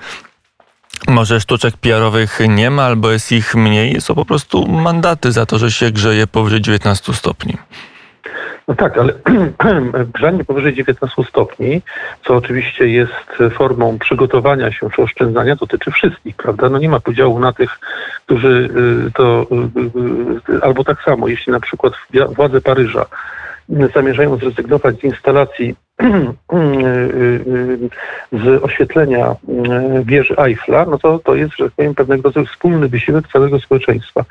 może 1.08 1.40
sztuczek 1.40 1.76
PR-owych 1.76 2.40
nie 2.48 2.70
ma, 2.70 2.82
albo 2.82 3.10
jest 3.10 3.32
ich 3.32 3.54
mniej. 3.54 4.00
Są 4.00 4.14
po 4.14 4.24
prostu 4.24 4.68
mandaty 4.68 5.32
za 5.32 5.46
to, 5.46 5.58
że 5.58 5.70
się 5.70 5.90
grzeje 5.90 6.26
powyżej 6.26 6.60
19 6.60 7.14
stopni. 7.14 7.56
No 8.68 8.74
tak, 8.74 8.98
ale 8.98 9.12
grzanie 10.14 10.44
powyżej 10.44 10.74
19 10.74 11.22
stopni, 11.28 11.82
co 12.24 12.36
oczywiście 12.36 12.88
jest 12.88 13.52
formą 13.54 13.98
przygotowania 13.98 14.72
się 14.72 14.90
czy 14.90 15.02
oszczędzania, 15.02 15.56
dotyczy 15.56 15.90
wszystkich, 15.90 16.36
prawda? 16.36 16.68
No 16.68 16.78
nie 16.78 16.88
ma 16.88 17.00
podziału 17.00 17.38
na 17.38 17.52
tych, 17.52 17.78
którzy 18.26 18.70
y, 19.08 19.12
to 19.12 19.46
y, 20.50 20.54
y, 20.54 20.62
albo 20.62 20.84
tak 20.84 21.02
samo, 21.02 21.28
jeśli 21.28 21.52
na 21.52 21.60
przykład 21.60 21.92
władze 22.36 22.60
Paryża 22.60 23.06
zamierzają 23.68 24.36
zrezygnować 24.36 25.00
z 25.00 25.04
instalacji 25.04 25.74
z 28.32 28.62
oświetlenia 28.62 29.36
wieży 30.04 30.36
Eiffla, 30.36 30.86
no 30.90 30.98
to 30.98 31.18
to 31.18 31.34
jest, 31.34 31.56
że 31.58 31.64
tak 31.64 31.72
powiem, 31.72 31.94
pewnego 31.94 32.22
rodzaju 32.22 32.46
wspólny 32.46 32.88
wysiłek 32.88 33.28
całego 33.28 33.60
społeczeństwa. 33.60 34.24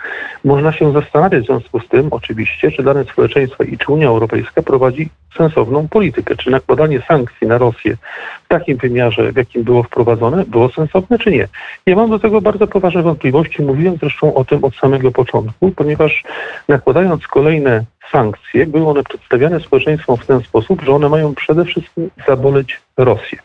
Można 0.44 0.72
się 0.72 0.94
zastanawiać 0.94 1.44
w 1.44 1.46
związku 1.46 1.80
z 1.80 1.88
tym, 1.88 2.08
oczywiście, 2.12 2.72
czy 2.72 2.84
dane 2.84 3.04
społeczeństwo 3.04 3.64
i 3.64 3.78
czy 3.78 3.92
Unia 3.92 4.08
Europejska 4.08 4.62
prowadzi 4.62 5.10
sensowną 5.38 5.88
politykę, 5.88 6.36
czy 6.36 6.52
nakładanie 6.52 7.02
sankcji 7.02 7.48
na 7.48 7.58
Rosję 7.58 7.98
w 8.46 8.48
takim 8.48 8.78
wymiarze, 8.78 9.32
w 9.32 9.36
jakim 9.36 9.64
było 9.64 9.84
wprowadzone, 9.84 10.46
było 10.46 10.70
sensowne, 10.70 11.20
czy 11.20 11.32
nie. 11.32 11.48
Ja 11.86 11.96
mam 11.96 12.10
do 12.10 12.20
tego 12.20 12.42
bardzo 12.42 12.68
poważne 12.68 13.02
wątpliwości, 13.02 13.62
mówiłem 13.62 13.98
zresztą 13.98 14.34
o 14.34 14.46
tym 14.46 14.64
od 14.64 14.76
samego 14.76 15.12
początku, 15.12 15.72
ponieważ 15.72 16.24
nakładając 16.68 17.28
kolejne 17.28 17.84
sankcje, 18.12 18.68
były 18.68 18.88
one 18.88 19.04
przedstawiane 19.04 19.60
społeczeństwom 19.60 20.18
w 20.18 20.26
ten 20.26 20.42
sposób, 20.42 20.82
że 20.82 20.92
one 20.92 21.10
mają 21.10 21.36
przede 21.36 21.66
wszystkim 21.66 22.10
zaboleć 22.28 22.82
Rosję. 22.98 23.40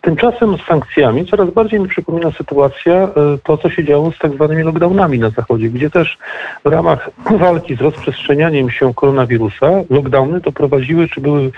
Tymczasem 0.00 0.58
z 0.58 0.62
sankcjami 0.62 1.26
coraz 1.26 1.50
bardziej 1.50 1.80
mi 1.80 1.88
przypomina 1.88 2.30
sytuacja 2.30 2.94
e, 2.94 3.08
to, 3.44 3.58
co 3.58 3.70
się 3.70 3.84
działo 3.84 4.12
z 4.12 4.18
tak 4.18 4.32
zwanymi 4.32 4.62
lockdownami 4.62 5.18
na 5.18 5.30
Zachodzie, 5.30 5.68
gdzie 5.68 5.90
też 5.90 6.18
w 6.64 6.68
ramach 6.68 7.10
walki 7.44 7.76
z 7.76 7.80
rozprzestrzenianiem 7.80 8.70
się 8.70 8.94
koronawirusa 8.94 9.70
lockdowny 9.90 10.40
doprowadziły, 10.40 11.08
czy 11.08 11.20
były 11.20 11.50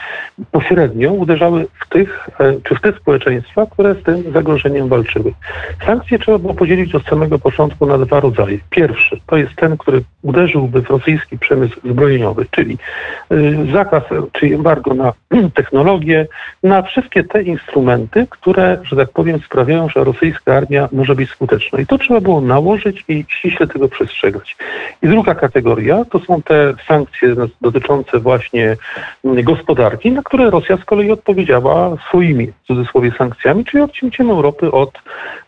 pośrednio, 0.50 1.12
uderzały 1.12 1.66
w 1.80 1.88
tych, 1.88 2.28
e, 2.40 2.54
czy 2.64 2.74
w 2.74 2.80
te 2.80 2.92
społeczeństwa, 2.92 3.66
które 3.70 3.94
z 3.94 4.02
tym 4.02 4.32
zagrożeniem 4.32 4.88
walczyły. 4.88 5.32
Sankcje 5.86 6.18
trzeba 6.18 6.38
było 6.38 6.54
podzielić 6.54 6.94
od 6.94 7.04
samego 7.04 7.38
początku 7.38 7.86
na 7.86 7.98
dwa 7.98 8.20
rodzaje. 8.20 8.58
Pierwszy 8.70 9.20
to 9.26 9.36
jest 9.36 9.54
ten, 9.56 9.76
który 9.76 10.02
uderzyłby 10.22 10.82
w 10.82 10.90
rosyjski 10.90 11.38
przemysł 11.38 11.80
zbrojeniowy, 11.84 12.46
czyli 12.50 12.78
e, 13.30 13.36
zakaz 13.72 14.02
czy 14.32 14.46
embargo 14.46 14.94
na 14.94 15.12
technologię, 15.54 16.26
na 16.62 16.82
wszystkie 16.82 17.24
te 17.32 17.42
instrumenty, 17.42 18.26
które, 18.30 18.78
że 18.82 18.96
tak 18.96 19.10
powiem, 19.10 19.40
sprawiają, 19.40 19.88
że 19.88 20.04
rosyjska 20.04 20.54
armia 20.54 20.88
może 20.92 21.14
być 21.14 21.30
skuteczna. 21.30 21.78
I 21.78 21.86
to 21.86 21.98
trzeba 21.98 22.20
było 22.20 22.40
nałożyć 22.40 23.04
i 23.08 23.24
ściśle 23.28 23.66
tego 23.66 23.88
przestrzegać. 23.88 24.56
I 25.02 25.08
druga 25.08 25.34
kategoria 25.34 26.04
to 26.10 26.18
są 26.18 26.42
te 26.42 26.74
sankcje 26.88 27.34
dotyczące 27.60 28.18
właśnie 28.18 28.76
gospodarki, 29.24 30.10
na 30.10 30.22
które 30.22 30.50
Rosja 30.50 30.76
z 30.76 30.84
kolei 30.84 31.10
odpowiedziała 31.10 31.96
swoimi, 32.08 32.46
w 32.46 32.66
cudzysłowie, 32.66 33.12
sankcjami, 33.18 33.64
czyli 33.64 33.82
odcięciem 33.82 34.30
Europy 34.30 34.72
od 34.72 34.98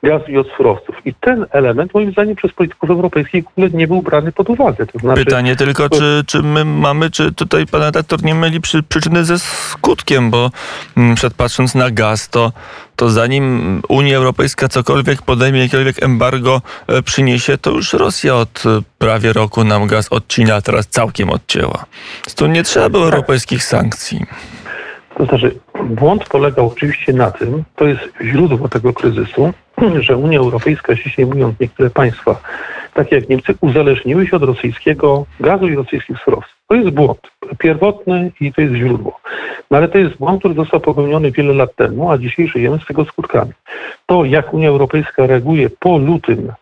gazu 0.03 0.25
i 0.29 0.37
od 0.37 0.49
surowców. 0.57 0.97
I 1.05 1.15
ten 1.15 1.47
element, 1.51 1.95
moim 1.95 2.13
zdaniem, 2.13 2.37
przez 2.37 2.53
polityków 2.53 2.91
europejskich 2.91 3.45
w 3.45 3.49
ogóle 3.49 3.71
nie 3.71 3.87
był 3.87 4.03
brany 4.03 4.33
pod 4.33 4.51
uwagę. 4.51 4.87
To 4.87 4.99
znaczy, 4.99 5.25
Pytanie 5.25 5.57
tylko, 5.57 5.89
czy, 5.89 6.23
czy 6.27 6.43
my 6.43 6.65
mamy, 6.65 7.11
czy 7.11 7.33
tutaj 7.33 7.67
pan 7.67 7.83
redaktor 7.83 8.25
nie 8.25 8.35
myli 8.35 8.61
przy, 8.61 8.83
przyczyny 8.83 9.25
ze 9.25 9.39
skutkiem, 9.39 10.31
bo 10.31 10.51
mm, 10.97 11.15
przed 11.15 11.35
patrząc 11.35 11.72
na 11.75 11.91
gaz, 11.91 12.29
to, 12.29 12.53
to 12.97 13.11
zanim 13.11 13.83
Unia 13.89 14.17
Europejska 14.17 14.69
cokolwiek 14.69 15.23
podejmie, 15.23 15.59
jakiekolwiek 15.61 16.03
embargo 16.03 16.63
e, 16.87 17.03
przyniesie, 17.03 17.59
to 17.59 17.71
już 17.71 17.93
Rosja 17.93 18.35
od 18.35 18.67
e, 18.67 18.81
prawie 18.99 19.33
roku 19.33 19.65
nam 19.65 19.87
gaz 19.87 20.09
odcina, 20.13 20.55
a 20.55 20.61
teraz 20.61 20.87
całkiem 20.87 21.31
odcięła. 21.31 21.85
Tu 22.37 22.47
nie 22.47 22.63
trzeba 22.63 22.89
było 22.89 23.05
tak. 23.05 23.15
europejskich 23.15 23.65
sankcji. 23.65 24.27
To 25.19 25.25
znaczy, 25.25 25.59
błąd 25.85 26.25
polegał 26.25 26.69
oczywiście 26.69 27.13
na 27.13 27.31
tym, 27.31 27.65
to 27.77 27.87
jest 27.87 28.01
źródło 28.23 28.69
tego 28.69 28.93
kryzysu, 28.93 29.53
że 30.07 30.17
Unia 30.17 30.39
Europejska, 30.39 30.97
ściślej 30.97 31.27
mówiąc, 31.27 31.61
niektóre 31.61 31.91
państwa, 31.91 32.41
takie 32.95 33.17
jak 33.17 33.29
Niemcy, 33.29 33.55
uzależniły 33.61 34.27
się 34.27 34.37
od 34.37 34.43
rosyjskiego 34.43 35.27
gazu 35.41 35.69
i 35.69 35.75
rosyjskich 35.75 36.17
surowców. 36.25 36.62
To 36.73 36.77
jest 36.77 36.91
błąd 36.91 37.21
pierwotny 37.59 38.33
i 38.41 38.53
to 38.53 38.61
jest 38.61 38.75
źródło. 38.75 39.21
No 39.71 39.77
ale 39.77 39.89
to 39.89 39.99
jest 39.99 40.17
błąd, 40.17 40.39
który 40.39 40.55
został 40.55 40.81
popełniony 40.81 41.31
wiele 41.31 41.55
lat 41.55 41.75
temu, 41.77 42.11
a 42.11 42.19
dzisiaj 42.19 42.49
żyjemy 42.49 42.79
z 42.79 42.87
tego 42.87 43.05
skutkami. 43.05 43.53
To, 44.07 44.25
jak 44.25 44.55
Unia 44.55 44.69
Europejska 44.69 45.27
reaguje 45.27 45.71
po 45.71 45.99
lutym 45.99 46.53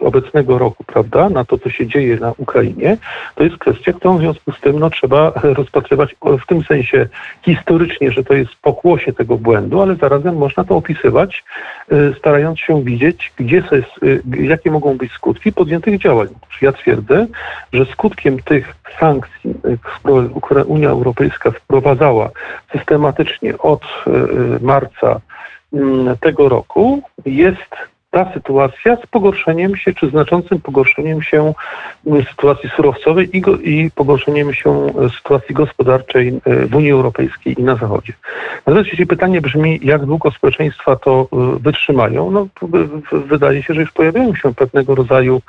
obecnego 0.00 0.58
roku, 0.58 0.84
prawda, 0.84 1.28
na 1.28 1.44
to, 1.44 1.58
co 1.58 1.70
się 1.70 1.86
dzieje 1.86 2.16
na 2.16 2.32
Ukrainie, 2.36 2.96
to 3.34 3.44
jest 3.44 3.56
kwestia, 3.56 3.92
którą 3.92 4.16
w 4.16 4.20
związku 4.20 4.52
z 4.52 4.60
tym 4.60 4.78
no, 4.78 4.90
trzeba 4.90 5.32
rozpatrywać 5.42 6.16
w 6.42 6.46
tym 6.46 6.64
sensie 6.64 7.08
historycznie, 7.42 8.10
że 8.10 8.24
to 8.24 8.34
jest 8.34 8.54
pokłosie 8.62 9.12
tego 9.12 9.38
błędu, 9.38 9.82
ale 9.82 9.96
zarazem 9.96 10.36
można 10.36 10.64
to 10.64 10.76
opisywać, 10.76 11.44
y, 11.92 12.14
starając 12.18 12.58
się 12.58 12.84
widzieć, 12.84 13.32
gdzie 13.36 13.56
jest, 13.56 14.02
y, 14.02 14.22
jakie 14.40 14.70
mogą 14.70 14.96
być 14.96 15.12
skutki 15.12 15.52
podjętych 15.52 15.98
działań. 16.00 16.28
Ja 16.62 16.72
twierdzę, 16.72 17.26
że 17.72 17.86
skutkiem 17.86 18.42
tych 18.42 18.74
sankcji, 19.00 19.54
które 20.42 20.64
Unia 20.64 20.90
Europejska 20.90 21.50
wprowadzała 21.50 22.30
systematycznie 22.72 23.58
od 23.58 23.82
marca 24.60 25.20
mm, 25.72 26.16
tego 26.16 26.48
roku, 26.48 27.02
jest 27.26 27.91
ta 28.12 28.32
sytuacja 28.34 28.96
z 28.96 29.06
pogorszeniem 29.06 29.76
się, 29.76 29.94
czy 29.94 30.10
znaczącym 30.10 30.60
pogorszeniem 30.60 31.22
się 31.22 31.54
mm, 32.06 32.24
sytuacji 32.24 32.70
surowcowej 32.76 33.36
i, 33.36 33.40
go, 33.40 33.56
i 33.56 33.90
pogorszeniem 33.94 34.54
się 34.54 34.70
e, 34.86 35.08
sytuacji 35.08 35.54
gospodarczej 35.54 36.28
e, 36.28 36.66
w 36.66 36.74
Unii 36.74 36.90
Europejskiej 36.90 37.60
i 37.60 37.62
na 37.62 37.76
Zachodzie. 37.76 38.12
Natomiast 38.66 38.90
jeśli 38.90 39.06
pytanie 39.06 39.40
brzmi, 39.40 39.80
jak 39.82 40.06
długo 40.06 40.30
społeczeństwa 40.30 40.96
to 40.96 41.28
wytrzymają, 41.60 42.30
no 42.30 42.48
wydaje 43.12 43.62
się, 43.62 43.74
że 43.74 43.80
już 43.80 43.92
pojawiają 43.92 44.34
się 44.34 44.54
pewnego 44.54 44.94
rodzaju 44.94 45.42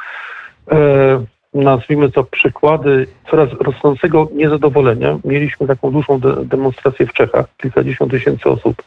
e, 0.71 1.25
nazwijmy 1.53 2.11
to 2.11 2.23
przykłady 2.23 3.07
coraz 3.31 3.49
rosnącego 3.59 4.27
niezadowolenia. 4.33 5.19
Mieliśmy 5.25 5.67
taką 5.67 5.91
dużą 5.91 6.19
de 6.19 6.45
demonstrację 6.45 7.07
w 7.07 7.13
Czechach. 7.13 7.45
Kilkadziesiąt 7.57 8.11
tysięcy 8.11 8.49
osób 8.49 8.83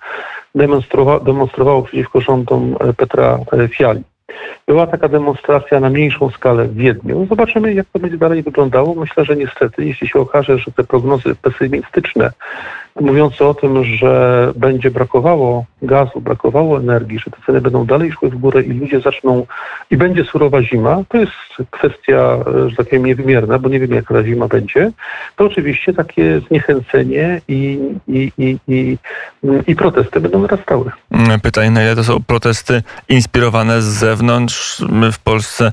demonstrowa 0.54 1.20
demonstrowało 1.20 1.82
przeciwko 1.82 2.20
rządom 2.20 2.76
e, 2.80 2.92
Petra 2.92 3.38
e, 3.52 3.68
Fiali. 3.68 4.02
Była 4.66 4.86
taka 4.86 5.08
demonstracja 5.08 5.80
na 5.80 5.90
mniejszą 5.90 6.30
skalę 6.30 6.64
w 6.64 6.76
Wiedniu. 6.76 7.26
Zobaczymy, 7.28 7.74
jak 7.74 7.86
to 7.92 7.98
będzie 7.98 8.18
dalej 8.18 8.42
wyglądało. 8.42 8.94
Myślę, 8.94 9.24
że 9.24 9.36
niestety, 9.36 9.84
jeśli 9.84 10.08
się 10.08 10.18
okaże, 10.18 10.58
że 10.58 10.72
te 10.72 10.84
prognozy 10.84 11.34
pesymistyczne, 11.34 12.32
mówiące 13.00 13.46
o 13.46 13.54
tym, 13.54 13.84
że 13.84 14.52
będzie 14.56 14.90
brakowało 14.90 15.64
gazu, 15.82 16.20
brakowało 16.20 16.78
energii, 16.78 17.18
że 17.18 17.30
te 17.30 17.36
ceny 17.46 17.60
będą 17.60 17.86
dalej 17.86 18.12
szły 18.12 18.30
w 18.30 18.36
górę 18.36 18.62
i 18.62 18.72
ludzie 18.72 19.00
zaczną, 19.00 19.46
i 19.90 19.96
będzie 19.96 20.24
surowa 20.24 20.62
zima, 20.62 21.02
to 21.08 21.18
jest 21.18 21.32
kwestia, 21.70 22.38
że 22.66 22.76
tak 22.76 22.86
powiem, 22.86 23.06
niewymierna, 23.06 23.58
bo 23.58 23.68
nie 23.68 23.80
wiem, 23.80 23.90
jak 23.90 24.08
ta 24.08 24.24
zima 24.24 24.48
będzie, 24.48 24.90
to 25.36 25.44
oczywiście 25.44 25.92
takie 25.92 26.40
zniechęcenie 26.40 27.40
i, 27.48 27.78
i, 28.08 28.32
i, 28.38 28.58
i, 28.68 28.98
i 29.66 29.76
protesty 29.76 30.20
będą 30.20 30.38
narastały. 30.38 30.90
Pytanie, 31.42 31.70
na 31.70 31.82
ile 31.82 31.96
to 31.96 32.04
są 32.04 32.22
protesty 32.26 32.82
inspirowane 33.08 33.82
z 33.82 34.15
zewnątrz? 34.16 34.80
My 34.88 35.12
w 35.12 35.18
Polsce 35.18 35.72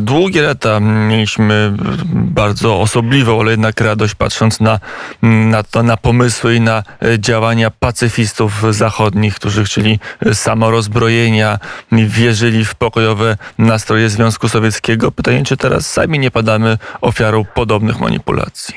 długie 0.00 0.42
lata 0.42 0.80
mieliśmy 0.80 1.72
bardzo 2.14 2.80
osobliwą, 2.80 3.40
ale 3.40 3.50
jednak 3.50 3.80
radość 3.80 4.14
patrząc 4.14 4.60
na, 4.60 4.80
na, 5.22 5.62
to, 5.62 5.82
na 5.82 5.96
pomysły 5.96 6.54
i 6.54 6.60
na 6.60 6.82
działania 7.18 7.70
pacyfistów 7.70 8.62
zachodnich, 8.70 9.34
którzy 9.34 9.64
chcieli 9.64 9.98
samorozbrojenia, 10.32 11.58
wierzyli 11.92 12.64
w 12.64 12.74
pokojowe 12.74 13.36
nastroje 13.58 14.08
Związku 14.08 14.48
Sowieckiego. 14.48 15.12
Pytanie, 15.12 15.42
czy 15.44 15.56
teraz 15.56 15.90
sami 15.90 16.18
nie 16.18 16.30
padamy 16.30 16.78
ofiarą 17.00 17.44
podobnych 17.54 18.00
manipulacji? 18.00 18.74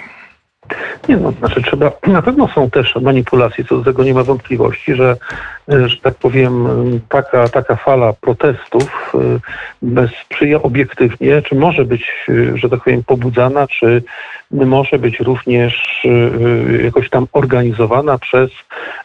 Nie, 1.10 1.18
no, 1.18 1.32
znaczy 1.32 1.62
trzeba, 1.62 1.92
na 2.08 2.22
pewno 2.22 2.48
są 2.56 2.70
też 2.70 2.96
manipulacje, 3.02 3.66
co 3.66 3.78
do 3.78 3.84
tego 3.84 4.04
nie 4.04 4.14
ma 4.14 4.24
wątpliwości, 4.24 4.96
że, 4.96 5.18
że 5.68 5.98
tak 6.02 6.16
powiem, 6.16 6.68
taka, 7.10 7.50
taka 7.50 7.76
fala 7.76 8.14
protestów 8.14 9.14
bez, 9.82 10.12
sprzyja 10.12 10.62
obiektywnie, 10.62 11.42
czy 11.42 11.56
może 11.56 11.86
być, 11.86 12.26
że 12.56 12.70
tak 12.70 12.84
powiem, 12.84 13.04
pobudzana, 13.04 13.68
czy 13.68 14.04
może 14.52 15.00
być 15.00 15.20
również 15.20 16.04
jakoś 16.84 17.10
tam 17.10 17.28
organizowana 17.32 18.18
przez 18.18 18.52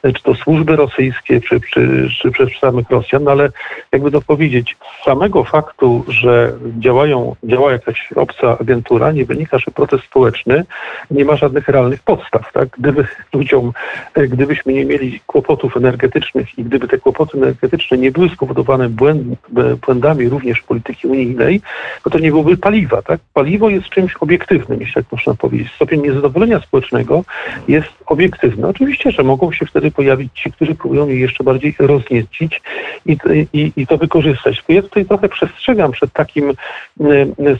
czy 0.02 0.22
to 0.22 0.34
służby 0.34 0.76
rosyjskie, 0.76 1.40
czy, 1.40 1.60
czy, 1.60 2.08
czy 2.20 2.30
przez 2.30 2.48
samych 2.60 2.90
Rosjan, 2.90 3.24
no 3.24 3.30
ale 3.30 3.50
jakby 3.92 4.10
to 4.10 4.20
powiedzieć, 4.20 4.76
z 5.00 5.04
samego 5.04 5.44
faktu, 5.44 6.04
że 6.08 6.52
działają, 6.78 7.36
działa 7.44 7.72
jakaś 7.72 8.12
obca 8.16 8.58
agentura, 8.58 9.12
nie 9.12 9.24
wynika, 9.24 9.58
że 9.58 9.70
protest 9.70 10.04
społeczny 10.04 10.64
nie 11.10 11.24
ma 11.24 11.36
żadnych 11.36 11.68
realnych 11.68 12.02
podstaw. 12.02 12.52
Tak? 12.52 12.68
Gdyby 12.78 13.06
ludziom, 13.32 13.72
gdybyśmy 14.14 14.72
nie 14.72 14.84
mieli 14.84 15.20
kłopotów 15.26 15.76
energetycznych 15.76 16.49
i 16.56 16.64
gdyby 16.64 16.88
te 16.88 16.98
kłopoty 16.98 17.38
energetyczne 17.38 17.98
nie 17.98 18.12
były 18.12 18.28
spowodowane 18.28 18.88
błęd, 18.88 19.38
błędami 19.86 20.28
również 20.28 20.62
polityki 20.62 21.08
unijnej, 21.08 21.60
no 22.06 22.12
to 22.12 22.18
nie 22.18 22.30
byłoby 22.30 22.56
paliwa. 22.56 23.02
Tak? 23.02 23.20
Paliwo 23.34 23.70
jest 23.70 23.88
czymś 23.88 24.16
obiektywnym, 24.20 24.80
jeśli 24.80 24.94
tak 24.94 25.12
można 25.12 25.34
powiedzieć. 25.34 25.72
Stopień 25.74 26.02
niezadowolenia 26.02 26.60
społecznego 26.60 27.24
jest 27.68 27.88
obiektywny. 28.06 28.66
Oczywiście, 28.66 29.10
że 29.12 29.22
mogą 29.22 29.52
się 29.52 29.66
wtedy 29.66 29.90
pojawić 29.90 30.32
ci, 30.34 30.52
którzy 30.52 30.74
próbują 30.74 31.08
je 31.08 31.20
jeszcze 31.20 31.44
bardziej 31.44 31.74
rozniecić 31.78 32.62
i, 33.06 33.16
i, 33.52 33.72
i 33.76 33.86
to 33.86 33.96
wykorzystać. 33.96 34.64
Ja 34.68 34.82
tutaj 34.82 35.04
trochę 35.04 35.28
przestrzegam 35.28 35.92
przed 35.92 36.12
takim 36.12 36.52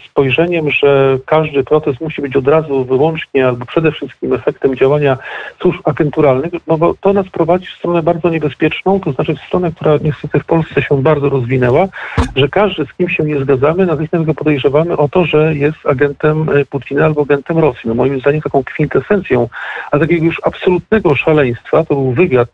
spojrzeniem, 0.06 0.70
że 0.70 1.18
każdy 1.26 1.64
protest 1.64 2.00
musi 2.00 2.22
być 2.22 2.36
od 2.36 2.48
razu 2.48 2.84
wyłącznie 2.84 3.46
albo 3.46 3.66
przede 3.66 3.92
wszystkim 3.92 4.32
efektem 4.32 4.76
działania 4.76 5.18
służb 5.60 5.80
agenturalnych, 5.84 6.52
no 6.66 6.78
bo 6.78 6.94
to 7.00 7.12
nas 7.12 7.28
prowadzi 7.28 7.66
w 7.66 7.78
stronę 7.78 8.02
bardzo 8.02 8.30
niebezpieczną, 8.30 9.00
to 9.00 9.12
znaczy 9.12 9.34
w 9.34 9.40
stronę, 9.40 9.72
która 9.72 9.98
niestety 10.02 10.40
w 10.40 10.44
Polsce 10.44 10.82
się 10.82 11.02
bardzo 11.02 11.28
rozwinęła, 11.28 11.88
że 12.36 12.48
każdy, 12.48 12.86
z 12.86 12.92
kim 12.92 13.08
się 13.08 13.24
nie 13.24 13.40
zgadzamy, 13.40 13.86
natychmiast 13.86 14.24
go 14.24 14.34
podejrzewamy 14.34 14.96
o 14.96 15.08
to, 15.08 15.24
że 15.24 15.54
jest 15.54 15.86
agentem 15.86 16.46
Putina 16.70 17.04
albo 17.04 17.22
agentem 17.22 17.58
Rosji. 17.58 17.88
No 17.88 17.94
moim 17.94 18.20
zdaniem 18.20 18.40
taką 18.40 18.64
kwintesencją, 18.64 19.48
a 19.90 19.98
takiego 19.98 20.24
już 20.24 20.40
absolutnego 20.44 21.14
szaleństwa, 21.14 21.84
to 21.84 21.94
był 21.94 22.12
wywiad 22.12 22.48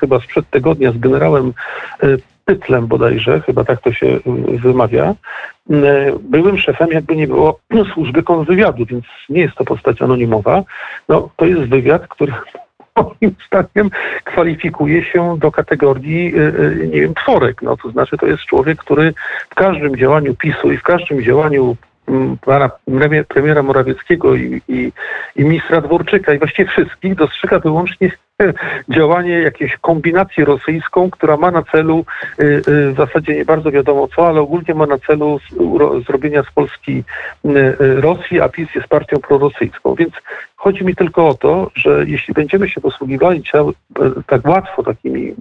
chyba 0.00 0.20
sprzed 0.20 0.50
tygodnia 0.50 0.92
z 0.92 0.98
generałem 0.98 1.52
Pytlem 2.48 2.86
bodajże, 2.86 3.40
chyba 3.40 3.64
tak 3.64 3.80
to 3.80 3.92
się 3.92 4.20
wymawia, 4.62 5.14
byłym 6.20 6.58
szefem 6.58 6.88
jakby 6.92 7.16
nie 7.16 7.26
było 7.26 7.60
służby 7.92 8.22
kontrwywiadu, 8.22 8.86
więc 8.86 9.04
nie 9.28 9.40
jest 9.40 9.54
to 9.54 9.64
postać 9.64 10.02
anonimowa. 10.02 10.62
No, 11.08 11.30
to 11.36 11.44
jest 11.44 11.62
wywiad, 11.62 12.08
który 12.08 12.32
moim 12.96 13.34
zdaniem 13.46 13.90
kwalifikuje 14.24 15.04
się 15.04 15.38
do 15.38 15.52
kategorii, 15.52 16.34
nie 16.92 17.00
wiem, 17.00 17.14
tworek. 17.14 17.62
No, 17.62 17.76
to 17.76 17.90
znaczy 17.90 18.16
to 18.16 18.26
jest 18.26 18.42
człowiek, 18.42 18.78
który 18.78 19.14
w 19.50 19.54
każdym 19.54 19.96
działaniu 19.96 20.34
PiSu 20.34 20.72
i 20.72 20.76
w 20.76 20.82
każdym 20.82 21.22
działaniu 21.22 21.76
pana 22.44 22.70
premiera 23.28 23.62
Morawieckiego 23.62 24.34
i, 24.34 24.62
i, 24.68 24.92
i 25.36 25.44
ministra 25.44 25.80
Dworczyka 25.80 26.34
i 26.34 26.38
właściwie 26.38 26.70
wszystkich 26.70 27.14
dostrzega 27.14 27.58
wyłącznie 27.58 28.10
działanie, 28.96 29.32
jakieś 29.32 29.76
kombinację 29.76 30.44
rosyjską, 30.44 31.10
która 31.10 31.36
ma 31.36 31.50
na 31.50 31.62
celu 31.62 32.04
y, 32.40 32.44
y, 32.44 32.62
w 32.92 32.94
zasadzie 32.96 33.34
nie 33.34 33.44
bardzo 33.44 33.70
wiadomo 33.70 34.08
co, 34.16 34.28
ale 34.28 34.40
ogólnie 34.40 34.74
ma 34.74 34.86
na 34.86 34.98
celu 34.98 35.40
zrobienia 36.06 36.42
z 36.42 36.50
Polski 36.50 37.04
y, 37.44 37.76
Rosji, 38.00 38.40
a 38.40 38.48
PiS 38.48 38.74
jest 38.74 38.88
partią 38.88 39.18
prorosyjską. 39.18 39.94
Więc 39.94 40.14
chodzi 40.58 40.84
mi 40.84 40.94
tylko 40.94 41.28
o 41.28 41.34
to, 41.34 41.70
że 41.74 42.04
jeśli 42.06 42.34
będziemy 42.34 42.68
się 42.68 42.80
posługiwali 42.80 43.42
tak 44.26 44.46
łatwo 44.46 44.82
takimi, 44.82 45.34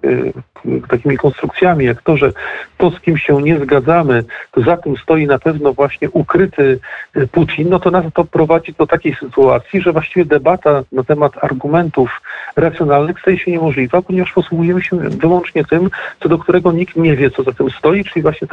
takimi 0.89 1.17
konstrukcjami, 1.17 1.85
jak 1.85 2.01
to, 2.01 2.17
że 2.17 2.31
to, 2.77 2.91
z 2.91 2.99
kim 2.99 3.17
się 3.17 3.41
nie 3.41 3.59
zgadzamy, 3.59 4.23
to 4.51 4.61
za 4.61 4.77
tym 4.77 4.97
stoi 4.97 5.27
na 5.27 5.39
pewno 5.39 5.73
właśnie 5.73 6.09
ukryty 6.09 6.79
Putin, 7.31 7.69
no 7.69 7.79
to 7.79 7.91
nas 7.91 8.05
to 8.13 8.25
prowadzi 8.25 8.73
do 8.73 8.87
takiej 8.87 9.15
sytuacji, 9.15 9.81
że 9.81 9.93
właściwie 9.93 10.25
debata 10.25 10.83
na 10.91 11.03
temat 11.03 11.33
argumentów 11.41 12.21
racjonalnych 12.55 12.87
racjonalnych 12.87 13.19
staje 13.19 13.39
się 13.39 13.51
niemożliwa, 13.51 14.01
ponieważ 14.01 14.33
posługujemy 14.33 14.81
się 14.81 14.97
wyłącznie 14.97 15.65
tym, 15.65 15.89
co 16.19 16.29
do 16.29 16.37
którego 16.37 16.71
nikt 16.71 16.95
nie 16.95 17.15
wie, 17.15 17.31
co 17.31 17.43
za 17.43 17.51
tym 17.51 17.69
stoi, 17.69 18.03
czyli 18.03 18.21
właśnie 18.21 18.47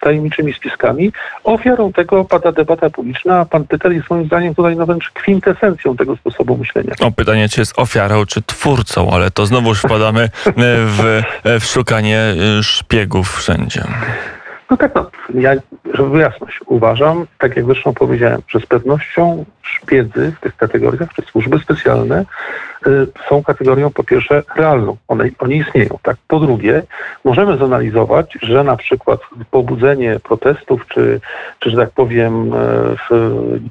tajemniczymi 0.00 0.52
spiskami. 0.52 1.12
Ofiarą 1.44 1.92
tego 1.92 2.24
pada 2.24 2.52
debata 2.52 2.90
publiczna, 2.90 3.38
a 3.40 3.44
pan 3.44 3.64
Pytel 3.64 3.94
jest 3.94 4.10
moim 4.10 4.26
zdaniem 4.26 4.54
tutaj 4.54 4.76
no 4.76 4.86
wręcz 4.86 5.10
kwintesencją 5.10 5.96
tego 5.96 6.09
sposobu 6.16 6.56
myślenia. 6.56 6.94
O 7.00 7.10
pytanie, 7.10 7.48
czy 7.48 7.60
jest 7.60 7.78
ofiarą, 7.78 8.26
czy 8.26 8.42
twórcą, 8.42 9.10
ale 9.10 9.30
to 9.30 9.46
znowu 9.46 9.74
wpadamy 9.74 10.28
w, 10.96 11.22
w 11.60 11.64
szukanie 11.64 12.34
szpiegów 12.62 13.36
wszędzie. 13.36 13.84
No 14.70 14.76
tak, 14.76 14.94
no, 14.94 15.10
ja, 15.34 15.52
żeby 15.94 16.18
jasność, 16.18 16.60
uważam, 16.66 17.26
tak 17.38 17.56
jak 17.56 17.66
zresztą 17.66 17.94
powiedziałem, 17.94 18.42
że 18.48 18.60
z 18.60 18.66
pewnością 18.66 19.44
szpiedzy 19.62 20.32
w 20.36 20.40
tych 20.40 20.56
kategoriach, 20.56 21.08
czy 21.16 21.22
służby 21.22 21.58
specjalne 21.58 22.20
y, 22.20 22.24
są 23.28 23.42
kategorią 23.42 23.90
po 23.90 24.04
pierwsze 24.04 24.42
realną. 24.56 24.96
One, 25.08 25.24
oni 25.38 25.56
istnieją. 25.56 25.98
Tak. 26.02 26.16
Po 26.28 26.40
drugie, 26.40 26.82
możemy 27.24 27.56
zanalizować, 27.56 28.38
że 28.42 28.64
na 28.64 28.76
przykład 28.76 29.20
pobudzenie 29.50 30.20
protestów, 30.20 30.86
czy, 30.88 31.20
czy 31.58 31.70
że 31.70 31.76
tak 31.76 31.90
powiem, 31.90 32.52
e, 32.54 32.96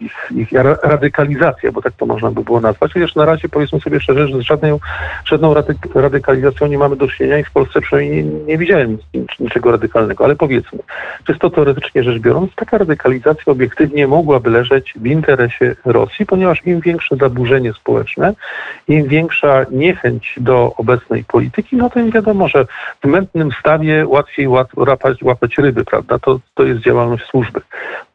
ich, 0.01 0.31
ich 0.31 0.49
radykalizacja, 0.83 1.71
bo 1.71 1.81
tak 1.81 1.93
to 1.93 2.05
można 2.05 2.31
by 2.31 2.43
było 2.43 2.59
nazwać, 2.61 2.93
chociaż 2.93 3.15
na 3.15 3.25
razie 3.25 3.49
powiedzmy 3.49 3.79
sobie 3.79 3.99
szczerze, 3.99 4.27
że 4.27 4.37
z 4.37 4.41
żadną, 4.41 4.79
żadną 5.25 5.53
radykalizacją 5.95 6.67
nie 6.67 6.77
mamy 6.77 6.95
do 6.95 7.07
czynienia 7.07 7.37
i 7.37 7.43
w 7.43 7.51
Polsce 7.51 7.81
przynajmniej 7.81 8.25
nie, 8.25 8.31
nie 8.31 8.57
widziałem 8.57 8.97
niczego 9.39 9.71
radykalnego, 9.71 10.25
ale 10.25 10.35
powiedzmy, 10.35 10.79
czysto 11.27 11.49
teoretycznie 11.49 12.03
rzecz 12.03 12.19
biorąc, 12.19 12.55
taka 12.55 12.77
radykalizacja 12.77 13.51
obiektywnie 13.51 14.07
mogłaby 14.07 14.49
leżeć 14.49 14.93
w 14.95 15.05
interesie 15.05 15.75
Rosji, 15.85 16.25
ponieważ 16.25 16.65
im 16.65 16.81
większe 16.81 17.15
zaburzenie 17.15 17.73
społeczne, 17.73 18.33
im 18.87 18.98
większa 19.03 19.65
niechęć 19.71 20.35
do 20.37 20.73
obecnej 20.77 21.23
polityki, 21.23 21.75
no 21.75 21.89
to 21.89 21.99
im 21.99 22.11
wiadomo, 22.11 22.47
że 22.47 22.65
w 23.03 23.07
mętnym 23.07 23.51
stawie 23.59 24.07
łatwiej 24.07 24.47
łapać, 24.75 25.23
łapać 25.23 25.57
ryby, 25.57 25.85
prawda? 25.85 26.19
To, 26.19 26.39
to 26.53 26.63
jest 26.63 26.81
działalność 26.81 27.25
służby. 27.25 27.61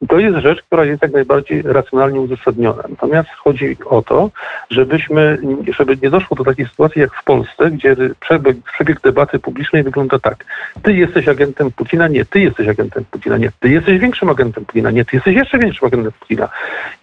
To 0.09 0.19
jest 0.19 0.39
rzecz, 0.39 0.63
która 0.63 0.85
jest 0.85 1.03
jak 1.03 1.13
najbardziej 1.13 1.63
racjonalnie 1.63 2.21
uzasadniona. 2.21 2.83
Natomiast 2.89 3.29
chodzi 3.31 3.77
o 3.87 4.03
to, 4.03 4.31
żebyśmy, 4.71 5.39
żeby 5.77 5.97
nie 6.03 6.11
doszło 6.11 6.37
do 6.37 6.45
takiej 6.45 6.67
sytuacji 6.67 7.01
jak 7.01 7.15
w 7.15 7.25
Polsce, 7.25 7.71
gdzie 7.71 7.97
przebieg, 8.21 8.57
przebieg 8.75 9.01
debaty 9.01 9.39
publicznej 9.39 9.83
wygląda 9.83 10.19
tak. 10.19 10.45
Ty 10.83 10.93
jesteś 10.95 11.29
agentem 11.29 11.71
Putina, 11.71 12.09
nie, 12.09 12.25
ty 12.25 12.41
jesteś 12.41 12.69
agentem 12.69 13.05
Putina, 13.11 13.37
nie, 13.37 13.51
ty 13.61 13.69
jesteś 13.69 13.99
większym 13.99 14.29
agentem 14.29 14.65
Putina, 14.65 14.91
nie, 14.91 15.05
ty 15.05 15.17
jesteś 15.17 15.35
jeszcze 15.35 15.59
większym 15.59 15.87
agentem 15.87 16.13
Putina. 16.21 16.49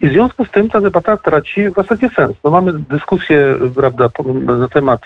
I 0.00 0.08
w 0.08 0.12
związku 0.12 0.44
z 0.44 0.50
tym 0.50 0.70
ta 0.70 0.80
debata 0.80 1.16
traci 1.16 1.68
w 1.70 1.74
zasadzie 1.74 2.08
sens. 2.08 2.36
No 2.44 2.50
mamy 2.50 2.72
dyskusję 2.72 3.56
prawda, 3.72 4.08
na 4.58 4.68
temat 4.68 5.00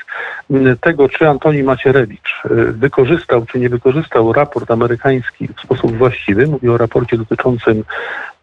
m, 0.51 0.77
tego, 0.81 1.09
czy 1.09 1.29
Antoni 1.29 1.63
Macierewicz 1.63 2.43
y, 2.45 2.73
wykorzystał, 2.73 3.47
czy 3.47 3.59
nie 3.59 3.69
wykorzystał 3.69 4.33
raport 4.33 4.71
amerykański 4.71 5.49
w 5.57 5.61
sposób 5.61 5.97
właściwy. 5.97 6.47
Mówię 6.47 6.73
o 6.73 6.77
raporcie 6.77 7.19
dotyczącym 7.19 7.85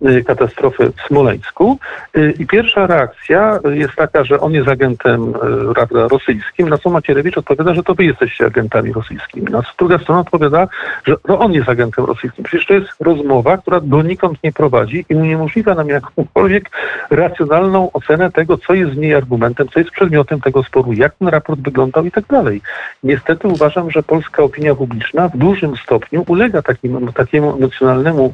y, 0.05 0.23
katastrofy 0.23 0.91
w 0.97 1.07
Smoleńsku. 1.07 1.77
Y, 2.17 2.33
I 2.39 2.47
pierwsza 2.47 2.87
reakcja 2.87 3.59
jest 3.73 3.95
taka, 3.95 4.23
że 4.23 4.39
on 4.39 4.53
jest 4.53 4.67
agentem 4.67 5.33
prawda, 5.75 6.07
rosyjskim, 6.07 6.69
na 6.69 6.77
co 6.77 6.89
Macierewicz 6.89 7.37
odpowiada, 7.37 7.73
że 7.73 7.83
to 7.83 7.95
wy 7.95 8.03
jesteście 8.03 8.45
agentami 8.45 8.93
rosyjskimi. 8.93 9.51
Na 9.51 9.61
co 9.61 9.69
druga 9.77 9.97
strona 9.97 10.21
odpowiada, 10.21 10.67
że 11.03 11.17
to 11.17 11.39
on 11.39 11.53
jest 11.53 11.69
agentem 11.69 12.05
rosyjskim. 12.05 12.43
Przecież 12.43 12.67
to 12.67 12.73
jest 12.73 12.89
rozmowa, 12.99 13.57
która 13.57 13.79
donikąd 13.79 14.43
nie 14.43 14.51
prowadzi 14.51 15.05
i 15.09 15.15
uniemożliwia 15.15 15.75
nam 15.75 15.87
jakąkolwiek 15.87 16.69
racjonalną 17.09 17.91
ocenę 17.93 18.31
tego, 18.31 18.57
co 18.57 18.73
jest 18.73 18.91
w 18.91 18.97
niej 18.97 19.15
argumentem, 19.15 19.67
co 19.67 19.79
jest 19.79 19.91
przedmiotem 19.91 20.12
tego 20.43 20.63
sporu, 20.63 20.93
jak 20.93 21.15
ten 21.15 21.27
raport 21.27 21.59
wyglądał 21.59 22.05
i 22.05 22.11
tak 22.11 22.25
dalej. 22.27 22.61
Niestety 23.03 23.47
uważam, 23.47 23.91
że 23.91 24.03
polska 24.03 24.43
opinia 24.43 24.75
publiczna 24.75 25.29
w 25.29 25.37
dużym 25.37 25.77
stopniu 25.77 26.23
ulega 26.27 26.61
takim, 26.61 27.13
takiemu 27.13 27.55
emocjonalnemu, 27.55 28.31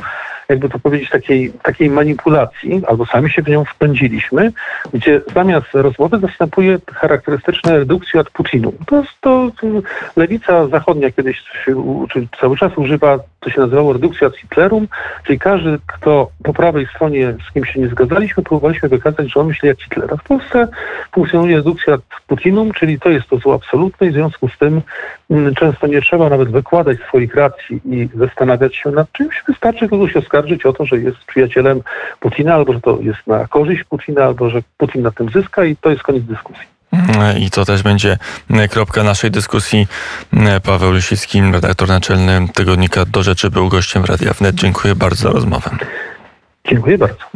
jakby 0.49 0.69
to 0.69 0.79
powiedzieć, 0.79 1.09
takiej, 1.09 1.53
takiej 1.63 1.89
manipulacji, 1.89 2.81
albo 2.87 3.05
sami 3.05 3.31
się 3.31 3.41
w 3.41 3.47
nią 3.47 3.65
wpędziliśmy, 3.65 4.51
gdzie 4.93 5.21
zamiast 5.33 5.67
rozmowy 5.73 6.19
następuje 6.19 6.79
charakterystyczne 6.93 7.77
redukcja 7.77 8.21
ad 8.21 8.29
Putinu. 8.29 8.73
To 8.85 8.99
jest 8.99 9.21
to 9.21 9.51
lewica 10.15 10.67
zachodnia 10.67 11.11
kiedyś 11.11 11.43
czy 12.11 12.27
cały 12.41 12.57
czas 12.57 12.77
używa, 12.77 13.19
to 13.39 13.49
się 13.49 13.61
nazywało 13.61 13.93
redukcja 13.93 14.27
ad 14.27 14.37
Hitlerum, 14.37 14.87
czyli 15.23 15.39
każdy, 15.39 15.79
kto 15.87 16.29
po 16.43 16.53
prawej 16.53 16.87
stronie 16.95 17.33
z 17.49 17.53
kim 17.53 17.65
się 17.65 17.79
nie 17.79 17.87
zgadzaliśmy, 17.87 18.43
próbowaliśmy 18.43 18.89
wykazać, 18.89 19.33
że 19.33 19.39
on 19.39 19.47
myśli 19.47 19.67
jak 19.67 19.81
Hitler. 19.81 20.13
A 20.13 20.17
w 20.17 20.23
Polsce 20.23 20.67
funkcjonuje 21.11 21.55
redukcja 21.55 21.93
ad 21.93 22.01
Putinum, 22.27 22.73
czyli 22.73 22.99
to 22.99 23.09
jest 23.09 23.27
to 23.27 23.37
zło 23.37 23.55
absolutne 23.55 24.07
i 24.07 24.09
w 24.09 24.13
związku 24.13 24.49
z 24.49 24.57
tym 24.57 24.81
mm, 25.29 25.55
często 25.55 25.87
nie 25.87 26.01
trzeba 26.01 26.29
nawet 26.29 26.51
wykładać 26.51 26.97
swoich 27.07 27.35
racji 27.35 27.81
i 27.85 28.09
zastanawiać 28.15 28.75
się 28.75 28.91
nad 28.91 29.11
czymś. 29.11 29.43
Wystarczy 29.47 29.89
kogoś 29.89 30.15
oskarżyć 30.15 30.38
o 30.65 30.73
to, 30.73 30.85
że 30.85 30.97
jest 30.97 31.17
przyjacielem 31.17 31.81
Putina, 32.19 32.53
albo 32.53 32.73
że 32.73 32.81
to 32.81 32.99
jest 33.01 33.27
na 33.27 33.47
korzyść 33.47 33.83
Putina, 33.83 34.23
albo 34.23 34.49
że 34.49 34.61
Putin 34.77 35.01
na 35.01 35.11
tym 35.11 35.29
zyska 35.29 35.65
i 35.65 35.75
to 35.75 35.89
jest 35.89 36.03
koniec 36.03 36.23
dyskusji. 36.23 36.79
I 37.39 37.49
to 37.49 37.65
też 37.65 37.83
będzie 37.83 38.17
e, 38.49 38.67
kropka 38.67 39.03
naszej 39.03 39.31
dyskusji. 39.31 39.87
E, 40.33 40.59
Paweł 40.61 40.93
Lisicki, 40.93 41.41
redaktor 41.41 41.87
naczelny 41.87 42.47
tygodnika 42.53 43.05
Do 43.05 43.23
Rzeczy, 43.23 43.49
był 43.49 43.69
gościem 43.69 44.05
Radia 44.05 44.33
Wnet. 44.33 44.55
Dziękuję 44.55 44.95
bardzo 44.95 45.23
za 45.23 45.29
rozmowę. 45.29 45.71
Dziękuję 46.69 46.97
bardzo. 46.97 47.25